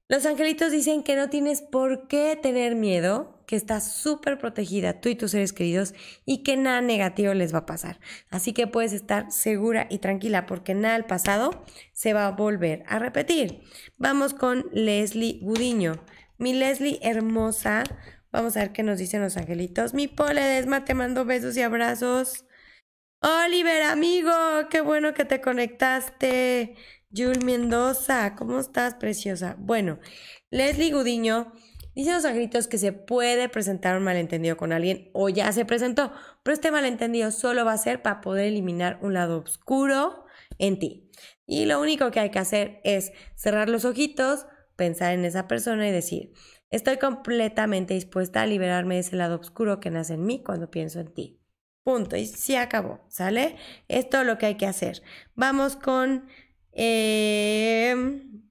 [0.09, 5.11] los angelitos dicen que no tienes por qué tener miedo, que estás súper protegida tú
[5.11, 5.93] y tus seres queridos
[6.25, 8.01] y que nada negativo les va a pasar.
[8.31, 12.85] Así que puedes estar segura y tranquila porque nada del pasado se va a volver
[12.87, 13.61] a repetir.
[13.99, 16.03] Vamos con Leslie Gudiño.
[16.39, 17.85] Mi Leslie hermosa,
[18.33, 19.93] vamos a ver qué nos dicen los angelitos.
[19.93, 22.47] Mi Poledesma, te mando besos y abrazos.
[23.21, 24.31] Oliver, amigo,
[24.71, 26.77] qué bueno que te conectaste.
[27.13, 29.57] Jul Mendoza, ¿cómo estás, preciosa?
[29.59, 29.99] Bueno,
[30.51, 31.53] Leslie Gudiño
[31.97, 36.13] dice los angelitos que se puede presentar un malentendido con alguien o ya se presentó,
[36.45, 40.25] pero este malentendido solo va a ser para poder eliminar un lado oscuro
[40.59, 41.11] en ti.
[41.45, 45.89] Y lo único que hay que hacer es cerrar los ojitos, pensar en esa persona
[45.89, 46.35] y decir,
[46.71, 51.01] estoy completamente dispuesta a liberarme de ese lado oscuro que nace en mí cuando pienso
[51.01, 51.38] en ti.
[51.89, 52.17] Punto.
[52.17, 53.57] Y se acabó, ¿sale?
[53.89, 55.03] Es todo lo que hay que hacer.
[55.35, 56.29] Vamos con
[56.73, 58.43] em,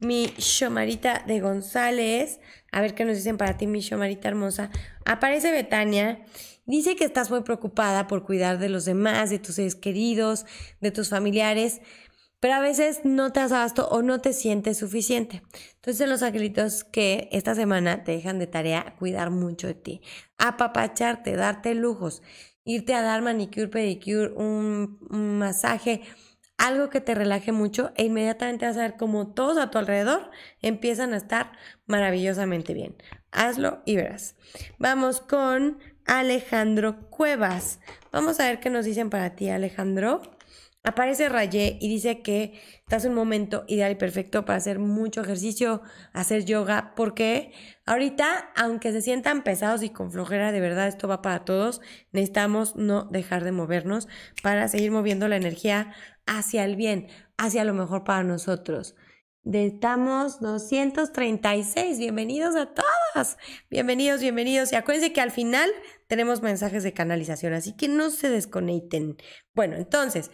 [0.00, 2.40] mi Shomarita de González.
[2.72, 4.72] A ver qué nos dicen para ti, mi Shomarita hermosa.
[5.04, 6.24] Aparece Betania.
[6.66, 10.46] Dice que estás muy preocupada por cuidar de los demás, de tus seres queridos,
[10.80, 11.80] de tus familiares
[12.40, 15.42] pero a veces no te has abasto o no te sientes suficiente.
[15.76, 20.00] Entonces los angelitos que esta semana te dejan de tarea cuidar mucho de ti,
[20.38, 22.22] apapacharte, darte lujos,
[22.64, 26.02] irte a dar manicure, pedicure, un, masaje,
[26.56, 30.30] algo que te relaje mucho e inmediatamente vas a ver como todos a tu alrededor
[30.60, 31.52] empiezan a estar
[31.86, 32.96] maravillosamente bien.
[33.32, 34.34] Hazlo y verás.
[34.78, 37.80] Vamos con Alejandro Cuevas.
[38.12, 40.20] Vamos a ver qué nos dicen para ti, Alejandro.
[40.82, 45.20] Aparece Rayé y dice que estás en un momento ideal y perfecto para hacer mucho
[45.20, 45.82] ejercicio,
[46.14, 47.52] hacer yoga, porque
[47.84, 52.76] ahorita, aunque se sientan pesados y con flojera, de verdad esto va para todos, necesitamos
[52.76, 54.08] no dejar de movernos
[54.42, 55.92] para seguir moviendo la energía
[56.24, 58.94] hacia el bien, hacia lo mejor para nosotros.
[59.44, 61.98] Estamos 236.
[61.98, 63.36] Bienvenidos a todos.
[63.70, 64.72] Bienvenidos, bienvenidos.
[64.72, 65.70] Y acuérdense que al final
[66.08, 69.16] tenemos mensajes de canalización, así que no se desconecten.
[69.54, 70.30] Bueno, entonces,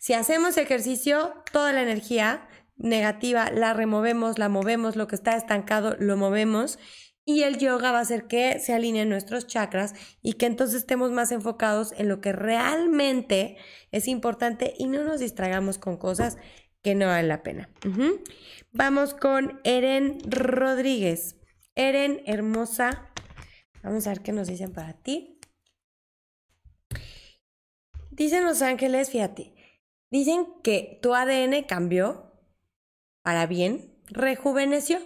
[0.00, 5.94] si hacemos ejercicio, toda la energía negativa la removemos, la movemos, lo que está estancado
[5.98, 6.78] lo movemos
[7.26, 11.10] y el yoga va a hacer que se alineen nuestros chakras y que entonces estemos
[11.10, 13.58] más enfocados en lo que realmente
[13.92, 16.38] es importante y no nos distraigamos con cosas
[16.80, 17.68] que no valen la pena.
[18.72, 21.36] Vamos con Eren Rodríguez.
[21.74, 23.10] Eren, hermosa.
[23.82, 25.38] Vamos a ver qué nos dicen para ti.
[28.10, 29.59] dicen los ángeles, fíjate,
[30.10, 32.32] dicen que tu ADN cambió
[33.22, 34.98] para bien, rejuveneció.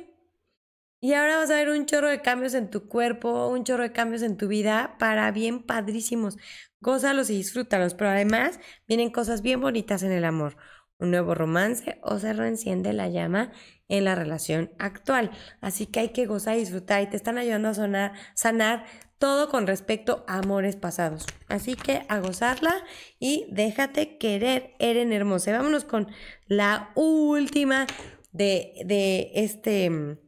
[1.00, 3.92] Y ahora vas a ver un chorro de cambios en tu cuerpo, un chorro de
[3.92, 6.38] cambios en tu vida para bien padrísimos.
[6.80, 10.56] Gózalos y disfrútalos, pero además vienen cosas bien bonitas en el amor.
[10.98, 13.52] Un nuevo romance o se reenciende la llama
[13.88, 15.30] en la relación actual.
[15.60, 18.86] Así que hay que gozar y disfrutar y te están ayudando a sonar, sanar
[19.24, 21.24] todo con respecto a amores pasados.
[21.48, 22.84] Así que a gozarla
[23.18, 25.50] y déjate querer, Eren hermosa.
[25.52, 26.08] Vámonos con
[26.46, 27.86] la última
[28.32, 30.18] de, de este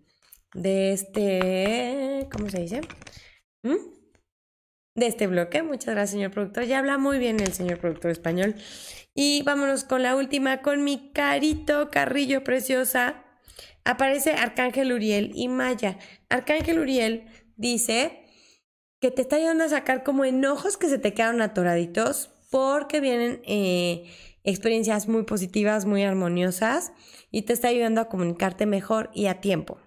[0.54, 2.80] de este, ¿cómo se dice?
[3.64, 3.74] ¿Mm?
[4.94, 5.62] De este bloque.
[5.62, 6.64] Muchas gracias, señor productor.
[6.64, 8.54] Ya habla muy bien el señor productor español.
[9.14, 13.26] Y vámonos con la última, con mi carito Carrillo preciosa.
[13.84, 15.98] Aparece Arcángel Uriel y Maya.
[16.30, 18.22] Arcángel Uriel dice
[19.00, 23.42] que te está ayudando a sacar como enojos que se te quedaron atoraditos porque vienen
[23.44, 24.10] eh,
[24.44, 26.92] experiencias muy positivas, muy armoniosas
[27.30, 29.78] y te está ayudando a comunicarte mejor y a tiempo.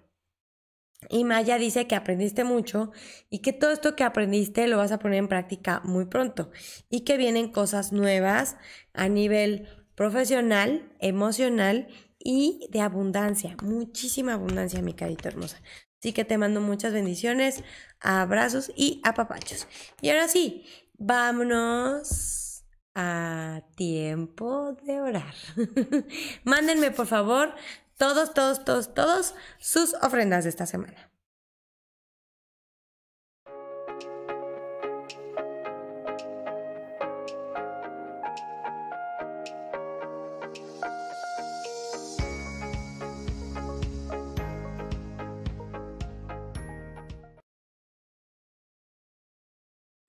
[1.08, 2.92] Y Maya dice que aprendiste mucho
[3.30, 6.50] y que todo esto que aprendiste lo vas a poner en práctica muy pronto
[6.90, 8.56] y que vienen cosas nuevas
[8.92, 15.56] a nivel profesional, emocional y de abundancia, muchísima abundancia, mi carita hermosa.
[16.00, 17.62] Así que te mando muchas bendiciones,
[18.00, 19.68] abrazos y apapachos.
[20.00, 20.64] Y ahora sí,
[20.96, 25.34] vámonos a tiempo de orar.
[26.44, 27.54] Mándenme por favor
[27.98, 31.09] todos, todos, todos, todos sus ofrendas de esta semana.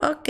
[0.02, 0.30] Ok,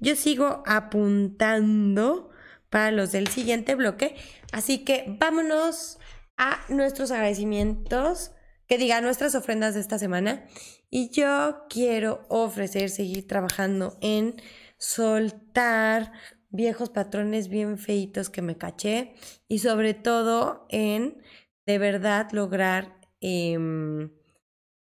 [0.00, 2.28] yo sigo apuntando
[2.68, 4.16] para los del siguiente bloque,
[4.52, 5.98] así que vámonos
[6.36, 8.32] a nuestros agradecimientos,
[8.66, 10.46] que diga nuestras ofrendas de esta semana.
[10.90, 14.36] Y yo quiero ofrecer seguir trabajando en
[14.76, 16.12] soltar
[16.50, 19.14] viejos patrones bien feitos que me caché
[19.48, 21.22] y sobre todo en
[21.66, 24.10] de verdad lograr em,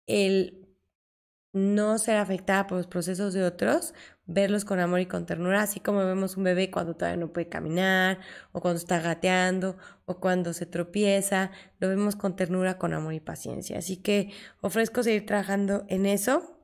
[0.06, 0.57] el
[1.58, 3.94] no ser afectada por los procesos de otros,
[4.26, 7.48] verlos con amor y con ternura, así como vemos un bebé cuando todavía no puede
[7.48, 8.20] caminar,
[8.52, 13.20] o cuando está gateando, o cuando se tropieza, lo vemos con ternura, con amor y
[13.20, 13.78] paciencia.
[13.78, 16.58] Así que ofrezco seguir trabajando en eso,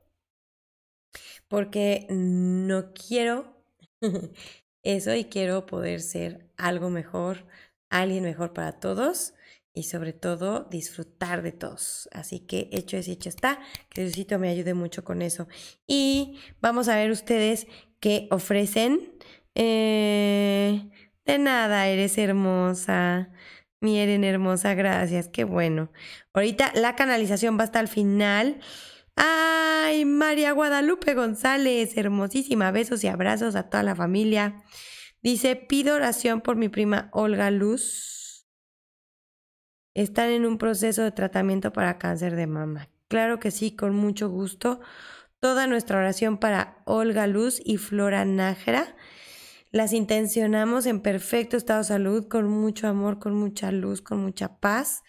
[1.48, 3.64] porque no quiero
[4.83, 7.46] eso y quiero poder ser algo mejor,
[7.90, 9.35] alguien mejor para todos
[9.74, 12.08] y sobre todo disfrutar de todos.
[12.12, 13.58] Así que hecho es hecho está.
[13.90, 15.48] Que Diosito me ayude mucho con eso.
[15.87, 17.66] Y vamos a ver ustedes
[17.98, 19.12] qué ofrecen.
[19.56, 20.90] Eh,
[21.26, 23.30] de nada, eres hermosa.
[23.80, 25.28] Mi hermosa, gracias.
[25.28, 25.90] Qué bueno.
[26.32, 28.60] Ahorita la canalización va hasta el final.
[29.16, 32.70] Ay, María Guadalupe González, hermosísima.
[32.70, 34.62] Besos y abrazos a toda la familia.
[35.20, 38.23] Dice, pido oración por mi prima Olga Luz
[39.94, 42.88] están en un proceso de tratamiento para cáncer de mama.
[43.09, 44.80] Claro que sí, con mucho gusto.
[45.40, 48.96] Toda nuestra oración para Olga Luz y Flora Nájera.
[49.70, 54.59] Las intencionamos en perfecto estado de salud, con mucho amor, con mucha luz, con mucha
[54.59, 55.02] paz.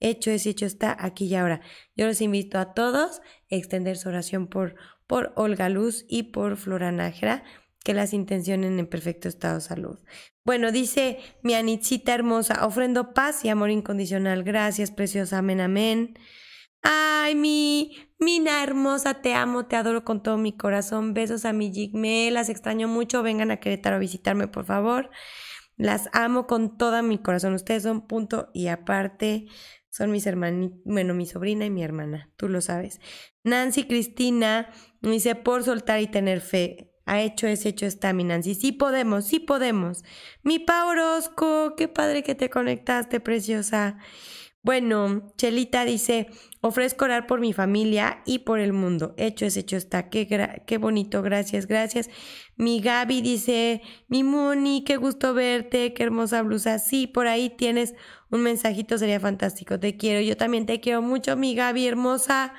[0.00, 1.60] Hecho es hecho está aquí y ahora.
[1.96, 4.74] Yo los invito a todos a extender su oración por,
[5.06, 7.44] por Olga Luz y por Flora Nájera
[7.82, 9.98] que las intencionen en perfecto estado de salud.
[10.44, 14.44] Bueno, dice mi Anitzita hermosa, ofrendo paz y amor incondicional.
[14.44, 15.38] Gracias, preciosa.
[15.38, 16.18] Amén, amén.
[16.82, 21.12] Ay, mi Mina hermosa, te amo, te adoro con todo mi corazón.
[21.12, 23.24] Besos a mi Jigme, las extraño mucho.
[23.24, 25.10] Vengan a Querétaro a visitarme, por favor.
[25.76, 27.54] Las amo con todo mi corazón.
[27.54, 29.48] Ustedes son punto y aparte.
[29.90, 33.00] Son mis hermanitos, bueno, mi sobrina y mi hermana, tú lo sabes.
[33.42, 38.54] Nancy Cristina dice, por soltar y tener fe ha hecho ese hecho está, mi Nancy.
[38.54, 40.04] Sí podemos, sí podemos.
[40.42, 43.98] Mi Pa Orozco, qué padre que te conectaste, preciosa.
[44.64, 46.28] Bueno, Chelita dice,
[46.60, 49.12] ofrezco orar por mi familia y por el mundo.
[49.16, 50.08] Hecho es hecho está.
[50.08, 50.28] Qué,
[50.66, 52.08] qué bonito, gracias, gracias.
[52.56, 56.78] Mi Gaby dice, mi Moni, qué gusto verte, qué hermosa blusa.
[56.78, 57.94] Sí, por ahí tienes
[58.30, 59.80] un mensajito, sería fantástico.
[59.80, 62.54] Te quiero, yo también te quiero mucho, mi Gaby hermosa.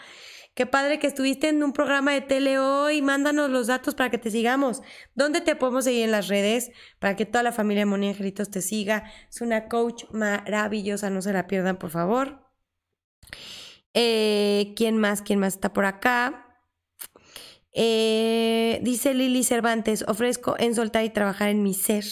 [0.55, 3.01] Qué padre que estuviste en un programa de tele hoy.
[3.01, 4.83] Mándanos los datos para que te sigamos.
[5.15, 6.71] ¿Dónde te podemos seguir en las redes?
[6.99, 9.11] Para que toda la familia de Moni Angelitos te siga.
[9.29, 12.47] Es una coach maravillosa, no se la pierdan, por favor.
[13.95, 15.23] Eh, ¿Quién más?
[15.23, 16.59] ¿Quién más está por acá?
[17.71, 22.05] Eh, dice Lili Cervantes, ofrezco en soltar y trabajar en mi ser.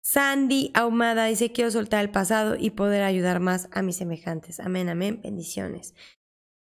[0.00, 4.58] Sandy Ahumada dice, quiero soltar el pasado y poder ayudar más a mis semejantes.
[4.58, 5.94] Amén, amén, bendiciones.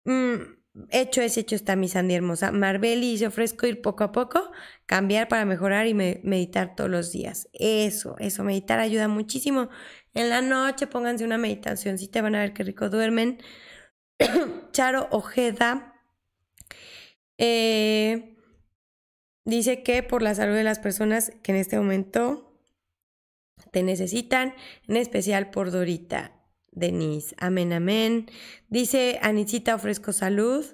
[0.03, 0.57] Mm,
[0.89, 2.51] hecho es, hecho está mi Sandy hermosa.
[2.51, 4.51] Marbeli dice, ofrezco ir poco a poco,
[4.85, 7.49] cambiar para mejorar y meditar todos los días.
[7.53, 9.69] Eso, eso, meditar ayuda muchísimo.
[10.13, 13.39] En la noche pónganse una meditación, si te van a ver qué rico duermen.
[14.71, 15.93] Charo Ojeda
[17.37, 18.35] eh,
[19.45, 22.59] dice que por la salud de las personas que en este momento
[23.71, 24.53] te necesitan,
[24.87, 26.36] en especial por Dorita.
[26.77, 28.29] Denise, amén, amén.
[28.69, 30.65] Dice Anicita, ofrezco salud.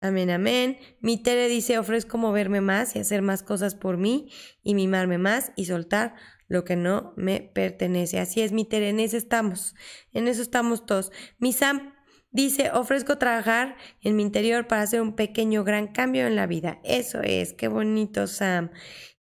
[0.00, 0.78] Amén, amén.
[1.00, 4.30] Mi Tere dice, ofrezco moverme más y hacer más cosas por mí
[4.62, 6.14] y mimarme más y soltar
[6.46, 8.20] lo que no me pertenece.
[8.20, 9.74] Así es, mi Tere, en eso estamos.
[10.12, 11.10] En eso estamos todos.
[11.38, 11.94] Mi Sam
[12.30, 16.78] dice, ofrezco trabajar en mi interior para hacer un pequeño gran cambio en la vida.
[16.84, 18.70] Eso es, qué bonito, Sam.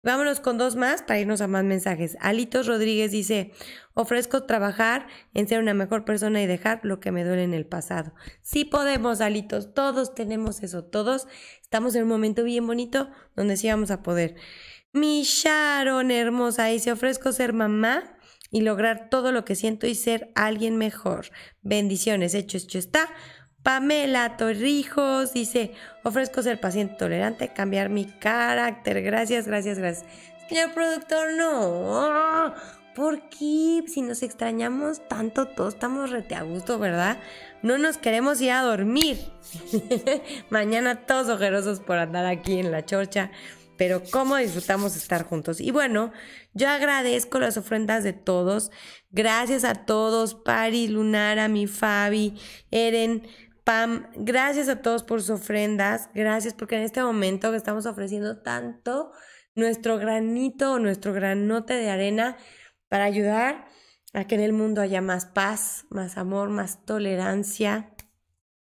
[0.06, 2.16] Vámonos con dos más para irnos a más mensajes.
[2.20, 3.50] Alitos Rodríguez dice,
[3.92, 7.66] ofrezco trabajar en ser una mejor persona y dejar lo que me duele en el
[7.66, 8.14] pasado.
[8.40, 11.26] Sí podemos, Alitos, todos tenemos eso, todos
[11.60, 14.36] estamos en un momento bien bonito donde sí vamos a poder.
[14.92, 18.16] Mi Sharon hermosa dice, ofrezco ser mamá
[18.52, 21.32] y lograr todo lo que siento y ser alguien mejor.
[21.62, 23.08] Bendiciones, hecho, hecho está.
[23.66, 25.72] Pamela Torrijos dice,
[26.04, 29.02] ofrezco ser paciente tolerante, cambiar mi carácter.
[29.02, 30.08] Gracias, gracias, gracias.
[30.48, 32.54] Señor productor, no.
[32.94, 33.82] ¿Por qué?
[33.88, 37.18] Si nos extrañamos tanto, todos estamos rete a gusto, ¿verdad?
[37.62, 39.18] No nos queremos ir a dormir.
[40.50, 43.32] Mañana todos ojerosos por andar aquí en la chorcha.
[43.76, 45.60] Pero cómo disfrutamos estar juntos.
[45.60, 46.12] Y bueno,
[46.54, 48.70] yo agradezco las ofrendas de todos.
[49.10, 52.34] Gracias a todos, Pari, Lunara, mi Fabi,
[52.70, 53.26] Eren,
[53.66, 59.10] Pam, gracias a todos por sus ofrendas, gracias porque en este momento estamos ofreciendo tanto
[59.56, 62.36] nuestro granito o nuestro granote de arena
[62.88, 63.66] para ayudar
[64.12, 67.92] a que en el mundo haya más paz, más amor, más tolerancia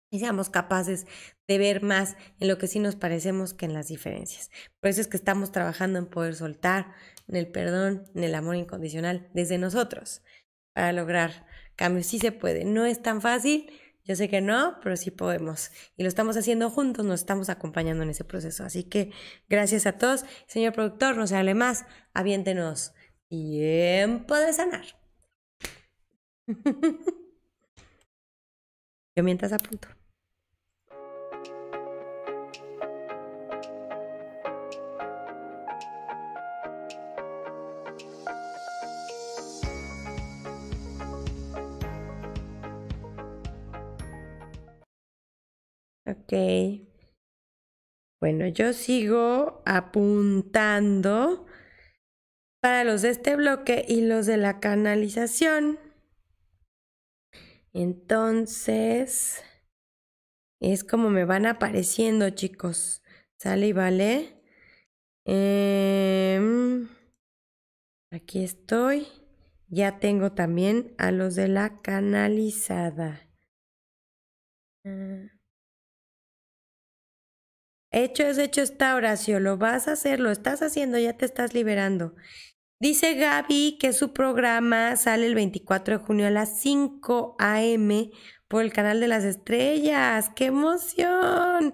[0.09, 1.05] y seamos capaces
[1.47, 4.49] de ver más en lo que sí nos parecemos que en las diferencias.
[4.79, 6.95] Por eso es que estamos trabajando en poder soltar,
[7.27, 10.23] en el perdón, en el amor incondicional desde nosotros
[10.73, 12.07] para lograr cambios.
[12.07, 13.69] Sí se puede, no es tan fácil,
[14.09, 15.69] yo sé que no, pero sí podemos.
[15.95, 18.63] Y lo estamos haciendo juntos, nos estamos acompañando en ese proceso.
[18.63, 19.11] Así que
[19.47, 20.25] gracias a todos.
[20.47, 21.85] Señor productor, no se hable más,
[22.15, 22.95] aviéntenos.
[23.27, 24.85] Tiempo de sanar.
[29.15, 29.98] Yo mientras apunto.
[46.29, 46.85] Ok.
[48.21, 51.47] Bueno, yo sigo apuntando
[52.61, 55.79] para los de este bloque y los de la canalización.
[57.73, 59.43] Entonces,
[60.61, 63.01] es como me van apareciendo, chicos.
[63.41, 64.43] Sale y vale.
[65.25, 66.89] Em,
[68.11, 69.07] aquí estoy.
[69.67, 73.27] Ya tengo también a los de la canalizada.
[74.85, 75.38] Ah.
[77.91, 79.39] Hecho es hecho está, Horacio.
[79.39, 82.15] Lo vas a hacer, lo estás haciendo, ya te estás liberando.
[82.79, 88.11] Dice Gaby que su programa sale el 24 de junio a las 5 a.m.
[88.47, 90.31] por el canal de las estrellas.
[90.35, 91.73] ¡Qué emoción!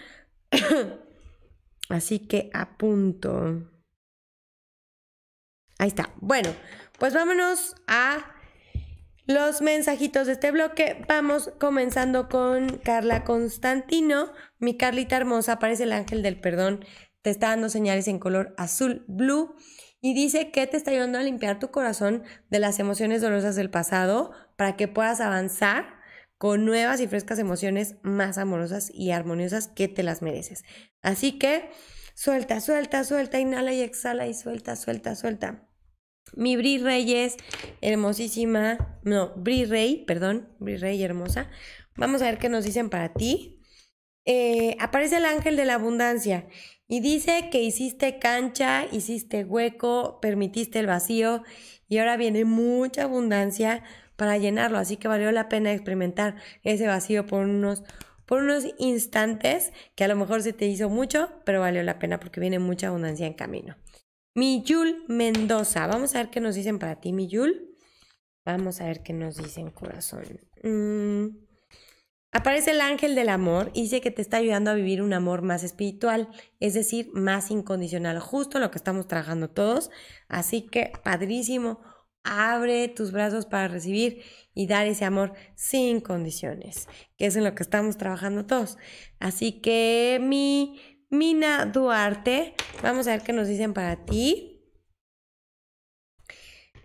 [1.89, 3.67] Así que apunto.
[5.81, 6.11] Ahí está.
[6.17, 6.53] Bueno,
[6.99, 8.19] pues vámonos a
[9.25, 11.03] los mensajitos de este bloque.
[11.07, 14.31] Vamos comenzando con Carla Constantino.
[14.59, 16.85] Mi Carlita hermosa, aparece el ángel del perdón.
[17.23, 19.55] Te está dando señales en color azul, blue.
[20.01, 23.71] Y dice que te está ayudando a limpiar tu corazón de las emociones dolorosas del
[23.71, 25.95] pasado para que puedas avanzar
[26.37, 30.63] con nuevas y frescas emociones más amorosas y armoniosas que te las mereces.
[31.01, 31.71] Así que
[32.13, 35.67] suelta, suelta, suelta, inhala y exhala y suelta, suelta, suelta.
[36.35, 37.35] Mi Bri Reyes,
[37.81, 41.49] hermosísima, no, Bri Rey, perdón, Bri Rey hermosa.
[41.95, 43.57] Vamos a ver qué nos dicen para ti.
[44.25, 46.47] eh, aparece el ángel de la abundancia
[46.87, 51.43] y dice que hiciste cancha, hiciste hueco, permitiste el vacío
[51.89, 53.83] y ahora viene mucha abundancia
[54.15, 54.77] para llenarlo.
[54.77, 57.83] Así que valió la pena experimentar ese vacío por unos,
[58.25, 62.19] por unos instantes que a lo mejor se te hizo mucho, pero valió la pena
[62.19, 63.75] porque viene mucha abundancia en camino.
[64.33, 65.87] Mi Yul Mendoza.
[65.87, 67.75] Vamos a ver qué nos dicen para ti, mi Yul.
[68.45, 70.39] Vamos a ver qué nos dicen, corazón.
[70.63, 71.37] Mm.
[72.31, 75.41] Aparece el ángel del amor y dice que te está ayudando a vivir un amor
[75.41, 76.29] más espiritual,
[76.61, 79.89] es decir, más incondicional, justo lo que estamos trabajando todos.
[80.29, 81.81] Así que, padrísimo,
[82.23, 84.23] abre tus brazos para recibir
[84.53, 88.77] y dar ese amor sin condiciones, que es en lo que estamos trabajando todos.
[89.19, 90.79] Así que, mi
[91.13, 94.63] Mina Duarte, vamos a ver qué nos dicen para ti.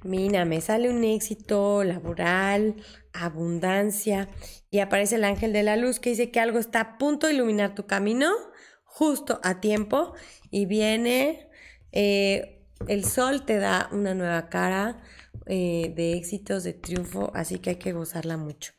[0.03, 2.75] Mina, me sale un éxito laboral,
[3.13, 4.29] abundancia
[4.69, 7.35] y aparece el ángel de la luz que dice que algo está a punto de
[7.35, 8.33] iluminar tu camino
[8.83, 10.15] justo a tiempo
[10.51, 11.49] y viene
[11.93, 15.05] eh, el sol te da una nueva cara
[15.47, 18.73] eh, de éxitos, de triunfo, así que hay que gozarla mucho.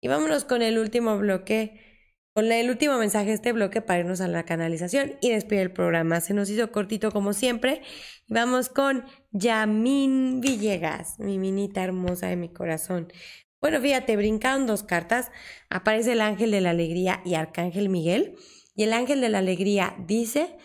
[0.00, 1.93] Y vámonos con el último bloque,
[2.34, 5.72] con el último mensaje de este bloque para irnos a la canalización y despedir el
[5.72, 6.20] programa.
[6.20, 7.80] Se nos hizo cortito como siempre.
[8.26, 13.12] Vamos con Yamin Villegas, mi minita hermosa de mi corazón.
[13.60, 15.30] Bueno, fíjate, brincaron dos cartas.
[15.70, 18.34] Aparece el ángel de la alegría y arcángel Miguel.
[18.74, 20.56] Y el ángel de la alegría dice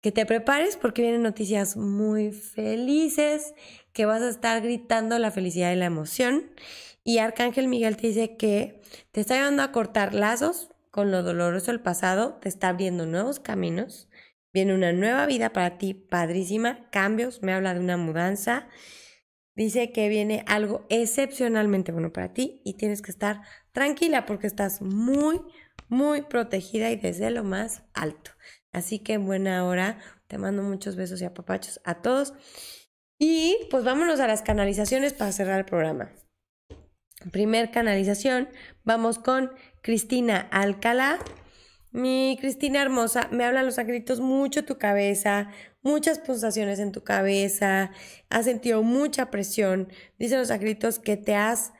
[0.00, 3.52] que te prepares porque vienen noticias muy felices,
[3.92, 6.50] que vas a estar gritando la felicidad y la emoción.
[7.04, 8.80] Y Arcángel Miguel te dice que
[9.12, 13.40] te está ayudando a cortar lazos con lo doloroso del pasado, te está abriendo nuevos
[13.40, 14.08] caminos,
[14.52, 18.68] viene una nueva vida para ti, padrísima, cambios, me habla de una mudanza
[19.60, 24.80] Dice que viene algo excepcionalmente bueno para ti y tienes que estar tranquila porque estás
[24.80, 25.42] muy,
[25.88, 28.30] muy protegida y desde lo más alto.
[28.72, 29.98] Así que buena hora.
[30.28, 32.32] Te mando muchos besos y apapachos a todos.
[33.18, 36.10] Y pues vámonos a las canalizaciones para cerrar el programa.
[37.30, 38.48] Primer canalización,
[38.84, 39.52] vamos con
[39.82, 41.18] Cristina Alcalá.
[41.92, 45.50] Mi Cristina hermosa, me hablan los angelitos mucho tu cabeza,
[45.82, 47.90] muchas pulsaciones en tu cabeza,
[48.28, 49.88] has sentido mucha presión.
[50.16, 51.72] Dicen los angelitos que te has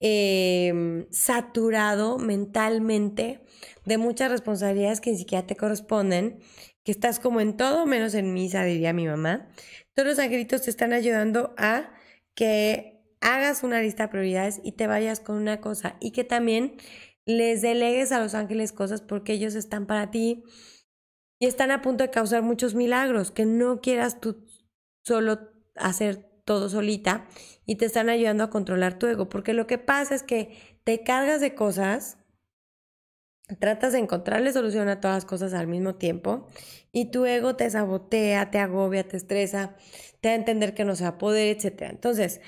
[0.00, 3.40] em, saturado mentalmente
[3.84, 6.38] de muchas responsabilidades que ni siquiera te corresponden,
[6.82, 9.48] que estás como en todo menos en misa, diría mi mamá.
[9.92, 11.92] Todos los angelitos te están ayudando a
[12.34, 16.76] que hagas una lista de prioridades y te vayas con una cosa y que también
[17.28, 20.44] les delegues a los ángeles cosas porque ellos están para ti
[21.38, 24.46] y están a punto de causar muchos milagros, que no quieras tú
[25.04, 25.38] solo
[25.76, 27.28] hacer todo solita
[27.66, 31.02] y te están ayudando a controlar tu ego, porque lo que pasa es que te
[31.02, 32.16] cargas de cosas,
[33.60, 36.48] tratas de encontrarle solución a todas las cosas al mismo tiempo
[36.92, 39.76] y tu ego te sabotea, te agobia, te estresa,
[40.22, 41.82] te da a entender que no se va a poder, etc.
[41.90, 42.40] Entonces,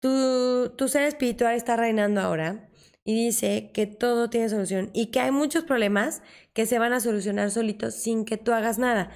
[0.00, 2.67] tu, tu ser espiritual está reinando ahora
[3.08, 6.20] y dice que todo tiene solución y que hay muchos problemas
[6.52, 9.10] que se van a solucionar solitos sin que tú hagas nada,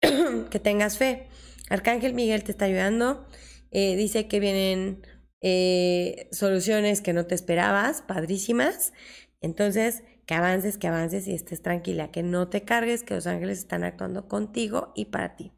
[0.50, 1.28] que tengas fe.
[1.68, 3.28] Arcángel Miguel te está ayudando,
[3.70, 5.06] eh, dice que vienen
[5.42, 8.94] eh, soluciones que no te esperabas, padrísimas.
[9.42, 13.58] Entonces, que avances, que avances y estés tranquila, que no te cargues, que los ángeles
[13.58, 15.52] están actuando contigo y para ti.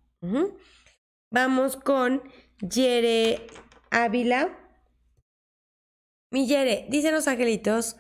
[1.31, 2.21] Vamos con
[2.59, 3.47] Yere
[3.93, 4.66] Ávila.
[6.31, 7.97] Millere, dicen los angelitos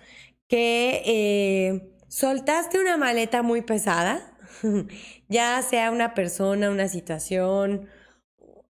[0.48, 4.36] que eh, soltaste una maleta muy pesada,
[5.28, 7.88] ya sea una persona, una situación,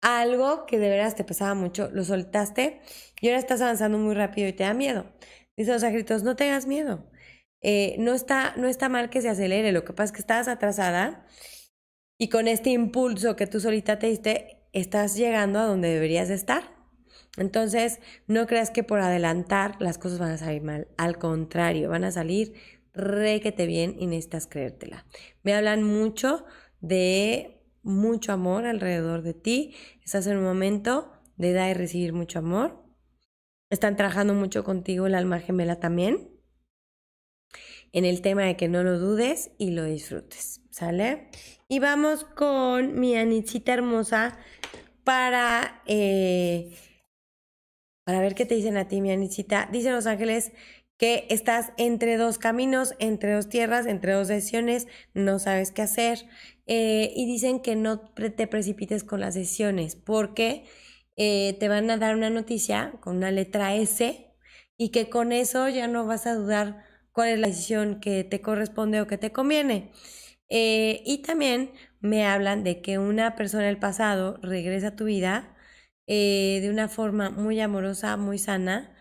[0.01, 2.81] algo que de veras te pesaba mucho, lo soltaste
[3.21, 5.07] y ahora estás avanzando muy rápido y te da miedo.
[5.57, 7.11] Dicen los angelitos, no tengas miedo.
[7.63, 10.49] Eh, no, está, no está mal que se acelere, lo que pasa es que estás
[10.49, 11.27] atrasada
[12.19, 16.76] y con este impulso que tú solita te diste, estás llegando a donde deberías estar.
[17.37, 20.89] Entonces, no creas que por adelantar las cosas van a salir mal.
[20.97, 22.55] Al contrario, van a salir
[22.97, 25.07] requete bien y necesitas creértela.
[25.43, 26.45] Me hablan mucho
[26.81, 29.75] de mucho amor alrededor de ti.
[30.03, 32.83] Estás en un momento de dar y recibir mucho amor.
[33.71, 36.31] Están trabajando mucho contigo el alma gemela también.
[37.93, 40.63] En el tema de que no lo dudes y lo disfrutes.
[40.71, 41.31] ¿Sale?
[41.69, 44.39] Y vamos con mi Anichita hermosa
[45.05, 46.77] para eh,
[48.07, 49.69] para ver qué te dicen a ti, mi Anicita.
[49.73, 50.53] Dicen los ángeles
[50.97, 56.21] que estás entre dos caminos, entre dos tierras, entre dos decisiones, no sabes qué hacer.
[56.67, 60.65] Eh, y dicen que no te precipites con las decisiones porque
[61.17, 64.33] eh, te van a dar una noticia con una letra S
[64.77, 68.41] y que con eso ya no vas a dudar cuál es la decisión que te
[68.41, 69.91] corresponde o que te conviene.
[70.49, 75.56] Eh, y también me hablan de que una persona del pasado regresa a tu vida
[76.07, 78.95] eh, de una forma muy amorosa, muy sana.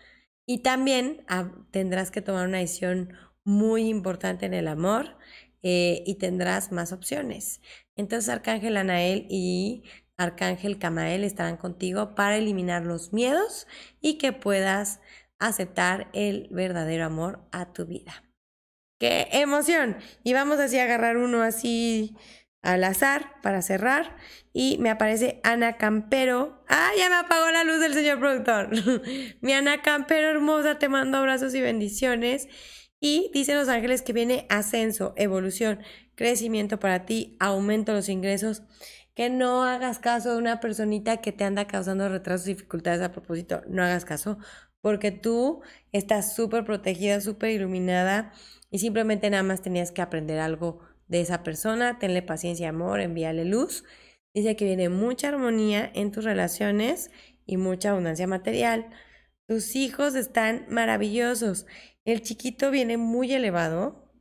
[0.46, 3.12] Y también ah, tendrás que tomar una decisión
[3.44, 5.16] muy importante en el amor
[5.62, 7.60] eh, y tendrás más opciones.
[7.96, 9.84] Entonces Arcángel Anael y
[10.16, 13.66] Arcángel Camael estarán contigo para eliminar los miedos
[14.00, 15.00] y que puedas
[15.38, 18.24] aceptar el verdadero amor a tu vida.
[18.98, 19.98] ¡Qué emoción!
[20.24, 22.16] Y vamos así a agarrar uno así
[22.66, 24.16] al azar para cerrar.
[24.52, 26.64] Y me aparece Ana Campero.
[26.68, 28.70] ¡Ah, ya me apagó la luz del señor productor!
[29.40, 32.48] Mi Ana Campero hermosa, te mando abrazos y bendiciones.
[32.98, 35.80] Y dicen los ángeles que viene ascenso, evolución,
[36.14, 38.62] crecimiento para ti, aumento de los ingresos.
[39.14, 43.12] Que no hagas caso de una personita que te anda causando retrasos y dificultades a
[43.12, 43.62] propósito.
[43.68, 44.38] No hagas caso,
[44.80, 45.62] porque tú
[45.92, 48.32] estás súper protegida, súper iluminada
[48.70, 53.44] y simplemente nada más tenías que aprender algo de esa persona, tenle paciencia, amor, envíale
[53.44, 53.84] luz.
[54.34, 57.10] Dice que viene mucha armonía en tus relaciones
[57.46, 58.90] y mucha abundancia material.
[59.46, 61.66] Tus hijos están maravillosos.
[62.04, 64.12] El chiquito viene muy elevado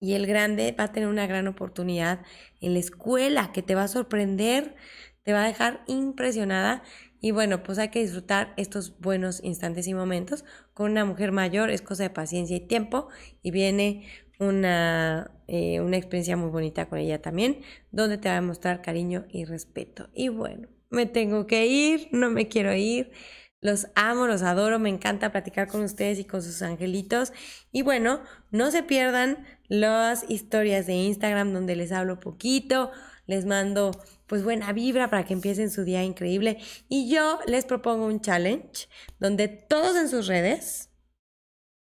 [0.00, 2.20] y el grande va a tener una gran oportunidad
[2.60, 4.74] en la escuela que te va a sorprender,
[5.22, 6.82] te va a dejar impresionada.
[7.20, 10.44] Y bueno, pues hay que disfrutar estos buenos instantes y momentos.
[10.72, 13.08] Con una mujer mayor es cosa de paciencia y tiempo
[13.42, 14.06] y viene
[14.40, 17.60] una, eh, una experiencia muy bonita con ella también,
[17.92, 20.08] donde te va a mostrar cariño y respeto.
[20.14, 23.12] Y bueno, me tengo que ir, no me quiero ir.
[23.60, 27.32] Los amo, los adoro, me encanta platicar con ustedes y con sus angelitos.
[27.70, 32.90] Y bueno, no se pierdan las historias de Instagram donde les hablo poquito,
[33.26, 33.92] les mando
[34.26, 36.58] pues buena vibra para que empiecen su día increíble.
[36.88, 38.88] Y yo les propongo un challenge
[39.18, 40.88] donde todos en sus redes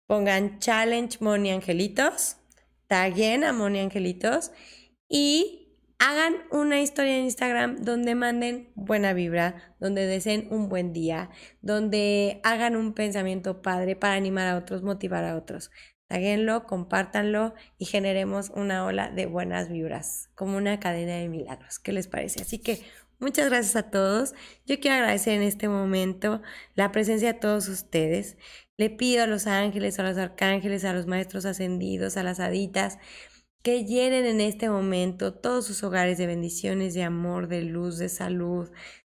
[0.07, 2.39] pongan challenge Moni Angelitos
[2.89, 4.53] taguen a Moni Angelitos
[5.09, 5.67] y
[5.99, 11.31] hagan una historia en Instagram donde manden buena vibra, donde deseen un buen día,
[11.63, 15.71] donde hagan un pensamiento padre para animar a otros, motivar a otros.
[16.09, 21.81] Taguenlo, compártanlo y generemos una ola de buenas vibras, como una cadena de milagros.
[21.81, 22.43] ¿Qué les parece?
[22.43, 22.81] Así que
[23.19, 24.35] muchas gracias a todos.
[24.67, 26.43] Yo quiero agradecer en este momento
[26.75, 28.37] la presencia de todos ustedes.
[28.79, 32.99] Le pido a los ángeles, a los arcángeles, a los maestros ascendidos, a las haditas,
[33.63, 38.09] que llenen en este momento todos sus hogares de bendiciones, de amor, de luz, de
[38.09, 38.71] salud,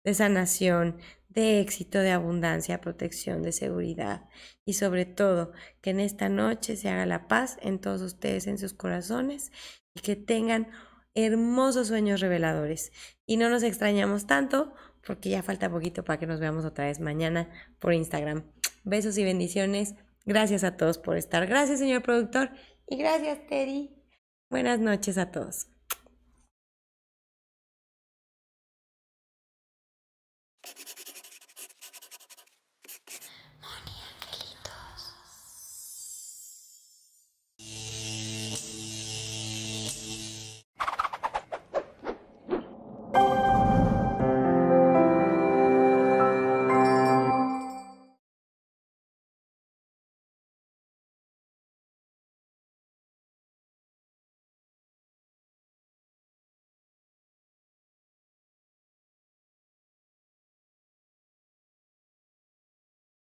[0.04, 0.96] de sanación,
[1.28, 4.28] de éxito, de abundancia, protección, de seguridad
[4.64, 8.58] y sobre todo que en esta noche se haga la paz en todos ustedes, en
[8.58, 9.52] sus corazones
[9.94, 10.68] y que tengan
[11.14, 12.92] hermosos sueños reveladores.
[13.26, 14.72] Y no nos extrañamos tanto
[15.08, 17.48] porque ya falta poquito para que nos veamos otra vez mañana
[17.78, 18.44] por Instagram.
[18.84, 19.94] Besos y bendiciones.
[20.26, 21.46] Gracias a todos por estar.
[21.46, 22.50] Gracias, señor productor.
[22.86, 23.90] Y gracias, Teddy.
[24.50, 25.77] Buenas noches a todos.